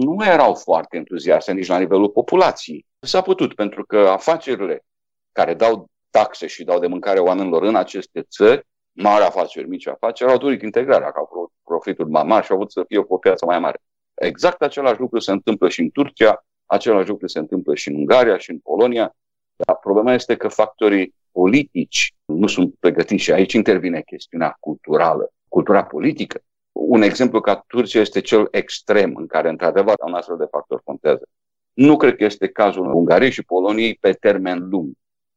nu 0.00 0.24
erau 0.24 0.54
foarte 0.54 0.96
entuziaste 0.96 1.52
nici 1.52 1.66
la 1.66 1.78
nivelul 1.78 2.08
populației. 2.08 2.86
S-a 2.98 3.20
putut, 3.20 3.54
pentru 3.54 3.84
că 3.86 3.98
afacerile 3.98 4.84
care 5.32 5.54
dau 5.54 5.86
taxe 6.10 6.46
și 6.46 6.64
dau 6.64 6.78
de 6.78 6.86
mâncare 6.86 7.18
oamenilor 7.18 7.62
în 7.62 7.76
aceste 7.76 8.22
țări, 8.22 8.66
mari 8.96 9.24
afaceri, 9.24 9.68
mici 9.68 9.86
afaceri, 9.86 10.30
au 10.30 10.38
dorit 10.38 10.62
integrarea, 10.62 11.10
că 11.10 11.18
au 11.18 11.52
profituri 11.64 12.10
mai 12.10 12.24
mari 12.24 12.44
și 12.44 12.50
au 12.50 12.56
avut 12.56 12.72
să 12.72 12.84
fie 12.86 13.04
o 13.06 13.16
piață 13.16 13.44
mai 13.44 13.58
mare. 13.58 13.80
Exact 14.14 14.62
același 14.62 15.00
lucru 15.00 15.18
se 15.18 15.30
întâmplă 15.30 15.68
și 15.68 15.80
în 15.80 15.90
Turcia, 15.90 16.46
același 16.66 17.08
lucru 17.08 17.26
se 17.26 17.38
întâmplă 17.38 17.74
și 17.74 17.88
în 17.88 17.94
Ungaria 17.94 18.38
și 18.38 18.50
în 18.50 18.58
Polonia. 18.58 19.16
Dar 19.56 19.76
problema 19.76 20.12
este 20.12 20.36
că 20.36 20.48
factorii 20.48 21.14
politici 21.32 22.14
nu 22.24 22.46
sunt 22.46 22.74
pregătiți 22.80 23.22
și 23.22 23.32
aici 23.32 23.52
intervine 23.52 24.00
chestiunea 24.00 24.56
culturală, 24.60 25.30
cultura 25.48 25.84
politică. 25.84 26.40
Un 26.72 27.02
exemplu 27.02 27.40
ca 27.40 27.64
Turcia 27.66 28.00
este 28.00 28.20
cel 28.20 28.48
extrem 28.50 29.16
în 29.16 29.26
care, 29.26 29.48
într-adevăr, 29.48 29.94
un 30.06 30.14
astfel 30.14 30.36
de 30.36 30.48
factor 30.50 30.80
contează. 30.84 31.28
Nu 31.72 31.96
cred 31.96 32.16
că 32.16 32.24
este 32.24 32.48
cazul 32.48 32.94
Ungariei 32.94 33.30
și 33.30 33.42
Poloniei 33.42 33.94
pe 33.94 34.12
termen 34.12 34.68
lung, 34.68 34.92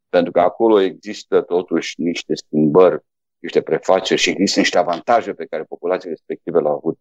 pentru 0.10 0.32
că 0.32 0.40
acolo 0.40 0.80
există 0.80 1.42
totuși 1.42 2.02
niște 2.02 2.36
schimbări, 2.36 3.04
niște 3.40 3.62
prefaceri 3.62 4.20
și 4.20 4.30
există 4.30 4.60
niște 4.60 4.78
avantaje 4.78 5.34
pe 5.34 5.46
care 5.46 5.64
populațiile 5.64 6.14
respective 6.14 6.60
le-au 6.60 6.76
avut 6.76 6.98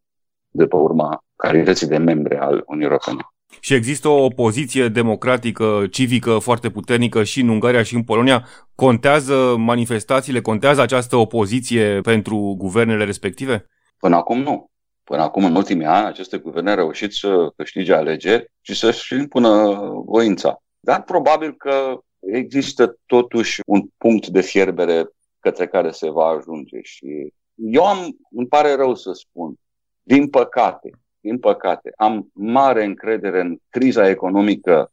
de 0.51 0.67
pe 0.67 0.77
urma 0.77 1.25
calității 1.37 1.87
de 1.87 1.97
membre 1.97 2.39
al 2.39 2.63
Uniunii 2.67 2.91
Europene. 2.91 3.21
Și 3.61 3.75
există 3.75 4.09
o 4.09 4.25
opoziție 4.25 4.89
democratică, 4.89 5.87
civică 5.91 6.39
foarte 6.39 6.71
puternică 6.71 7.25
și 7.25 7.41
în 7.41 7.49
Ungaria 7.49 7.83
și 7.83 7.95
în 7.95 8.03
Polonia. 8.03 8.47
Contează 8.75 9.55
manifestațiile, 9.57 10.41
contează 10.41 10.81
această 10.81 11.17
opoziție 11.17 12.01
pentru 12.01 12.55
guvernele 12.59 13.05
respective? 13.05 13.67
Până 13.99 14.17
acum 14.17 14.39
nu. 14.41 14.71
Până 15.05 15.23
acum, 15.23 15.45
în 15.45 15.55
ultimii 15.55 15.87
ani, 15.87 16.07
aceste 16.07 16.39
guverne 16.39 16.71
au 16.71 16.77
reușit 16.77 17.13
să 17.13 17.53
câștige 17.57 17.95
alegeri 17.95 18.51
și 18.61 18.75
să-și 18.75 19.15
impună 19.15 19.79
voința. 20.05 20.63
Dar 20.81 21.03
probabil 21.03 21.55
că 21.57 21.99
există 22.21 22.99
totuși 23.07 23.61
un 23.67 23.83
punct 23.97 24.27
de 24.27 24.41
fierbere 24.41 25.09
către 25.41 25.67
care 25.67 25.91
se 25.91 26.11
va 26.11 26.27
ajunge 26.27 26.81
și 26.83 27.33
eu 27.55 27.85
am, 27.85 28.17
îmi 28.31 28.47
pare 28.47 28.75
rău 28.75 28.95
să 28.95 29.13
spun, 29.13 29.55
din 30.03 30.29
păcate, 30.29 30.91
din 31.21 31.39
păcate, 31.39 31.93
am 31.97 32.31
mare 32.33 32.85
încredere 32.85 33.41
în 33.41 33.59
criza 33.69 34.09
economică 34.09 34.93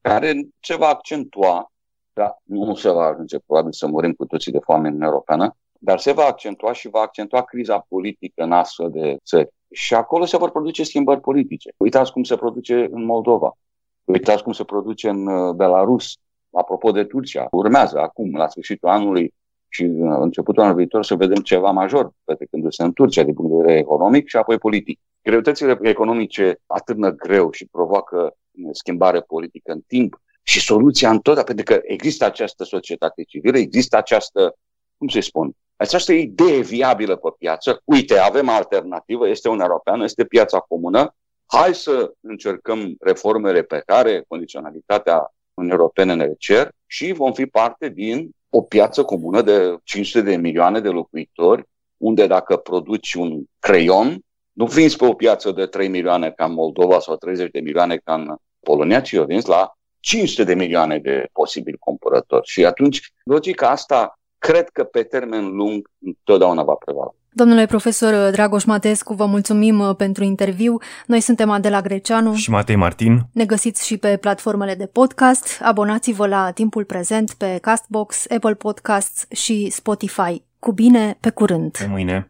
care 0.00 0.48
se 0.60 0.76
va 0.76 0.88
accentua, 0.88 1.72
da, 2.12 2.38
nu 2.42 2.74
se 2.74 2.90
va 2.90 3.04
ajunge 3.04 3.38
probabil 3.38 3.72
să 3.72 3.86
murim 3.86 4.12
cu 4.12 4.26
toții 4.26 4.52
de 4.52 4.58
foame 4.58 4.88
în 4.88 5.02
Europeană, 5.02 5.56
dar 5.78 5.98
se 5.98 6.12
va 6.12 6.24
accentua 6.24 6.72
și 6.72 6.88
va 6.88 7.00
accentua 7.00 7.42
criza 7.42 7.78
politică 7.88 8.42
în 8.42 8.52
astfel 8.52 8.90
de 8.90 9.16
țări. 9.24 9.48
Și 9.70 9.94
acolo 9.94 10.24
se 10.24 10.36
vor 10.36 10.50
produce 10.50 10.84
schimbări 10.84 11.20
politice. 11.20 11.72
Uitați 11.76 12.12
cum 12.12 12.22
se 12.22 12.36
produce 12.36 12.88
în 12.90 13.04
Moldova. 13.04 13.56
Uitați 14.04 14.42
cum 14.42 14.52
se 14.52 14.64
produce 14.64 15.08
în 15.08 15.26
uh, 15.26 15.54
Belarus. 15.54 16.16
Apropo 16.50 16.90
de 16.90 17.04
Turcia, 17.04 17.46
urmează 17.50 17.98
acum, 17.98 18.36
la 18.36 18.48
sfârșitul 18.48 18.88
anului 18.88 19.34
și 19.74 19.82
uh, 19.82 20.16
începutul 20.20 20.62
anului 20.62 20.78
viitor, 20.78 21.04
să 21.04 21.14
vedem 21.14 21.42
ceva 21.42 21.70
major 21.70 22.10
petrecându-se 22.24 22.82
în 22.82 22.92
Turcia 22.92 23.22
din 23.22 23.34
punct 23.34 23.50
de 23.50 23.56
vedere 23.56 23.78
economic 23.78 24.28
și 24.28 24.36
apoi 24.36 24.58
politic. 24.58 25.00
Greutățile 25.22 25.78
economice 25.82 26.60
atârnă 26.66 27.10
greu 27.10 27.50
și 27.50 27.66
provoacă 27.70 28.36
schimbare 28.72 29.20
politică 29.20 29.72
în 29.72 29.80
timp 29.86 30.22
și 30.42 30.60
soluția 30.60 31.10
întotdeauna, 31.10 31.42
pentru 31.42 31.64
că 31.64 31.80
există 31.84 32.24
această 32.24 32.64
societate 32.64 33.22
civilă, 33.22 33.58
există 33.58 33.96
această, 33.96 34.56
cum 34.96 35.08
să 35.08 35.20
spun, 35.20 35.52
această 35.76 36.12
idee 36.12 36.60
viabilă 36.60 37.16
pe 37.16 37.28
piață. 37.38 37.80
Uite, 37.84 38.18
avem 38.18 38.48
alternativă, 38.48 39.28
este 39.28 39.48
Uniunea 39.48 39.68
Europeană, 39.70 40.04
este 40.04 40.24
piața 40.24 40.58
comună, 40.58 41.14
hai 41.46 41.74
să 41.74 42.12
încercăm 42.20 42.94
reformele 43.00 43.62
pe 43.62 43.82
care 43.86 44.24
condiționalitatea 44.28 45.34
Uniunii 45.54 45.78
Europene 45.78 46.14
ne 46.14 46.32
cer 46.38 46.68
și 46.86 47.12
vom 47.12 47.32
fi 47.32 47.46
parte 47.46 47.88
din 47.88 48.30
o 48.56 48.62
piață 48.62 49.02
comună 49.02 49.42
de 49.42 49.76
500 49.84 50.20
de 50.20 50.36
milioane 50.36 50.80
de 50.80 50.88
locuitori, 50.88 51.64
unde 51.96 52.26
dacă 52.26 52.56
produci 52.56 53.14
un 53.14 53.42
creion, 53.58 54.18
nu 54.52 54.66
vinzi 54.66 54.96
pe 54.96 55.04
o 55.04 55.14
piață 55.14 55.50
de 55.50 55.66
3 55.66 55.88
milioane 55.88 56.30
ca 56.30 56.44
în 56.44 56.52
Moldova 56.52 57.00
sau 57.00 57.16
30 57.16 57.50
de 57.50 57.60
milioane 57.60 57.96
ca 57.96 58.14
în 58.14 58.34
Polonia, 58.60 59.00
ci 59.00 59.12
o 59.12 59.24
vinzi 59.24 59.48
la 59.48 59.72
500 60.00 60.44
de 60.44 60.54
milioane 60.54 60.98
de 60.98 61.28
posibili 61.32 61.76
cumpărători. 61.78 62.46
Și 62.46 62.64
atunci, 62.64 63.12
logica 63.24 63.68
asta 63.68 64.18
cred 64.46 64.68
că 64.68 64.84
pe 64.84 65.02
termen 65.02 65.44
lung 65.46 65.90
întotdeauna 65.98 66.62
va 66.62 66.74
prevala. 66.84 67.14
Domnule 67.32 67.66
profesor 67.66 68.30
Dragoș 68.30 68.64
Matescu, 68.64 69.14
vă 69.14 69.26
mulțumim 69.26 69.80
uh, 69.80 69.96
pentru 69.96 70.24
interviu. 70.24 70.78
Noi 71.06 71.20
suntem 71.20 71.50
Adela 71.50 71.80
Greceanu 71.80 72.34
și 72.34 72.50
Matei 72.50 72.76
Martin. 72.76 73.20
Ne 73.32 73.44
găsiți 73.44 73.86
și 73.86 73.96
pe 73.96 74.16
platformele 74.16 74.74
de 74.74 74.86
podcast. 74.86 75.60
Abonați-vă 75.62 76.26
la 76.26 76.50
timpul 76.50 76.84
prezent 76.84 77.32
pe 77.32 77.58
Castbox, 77.60 78.24
Apple 78.34 78.54
Podcasts 78.54 79.26
și 79.30 79.70
Spotify. 79.70 80.42
Cu 80.58 80.72
bine, 80.72 81.16
pe 81.20 81.30
curând! 81.30 81.70
Pe 81.70 81.86
mâine! 81.90 82.26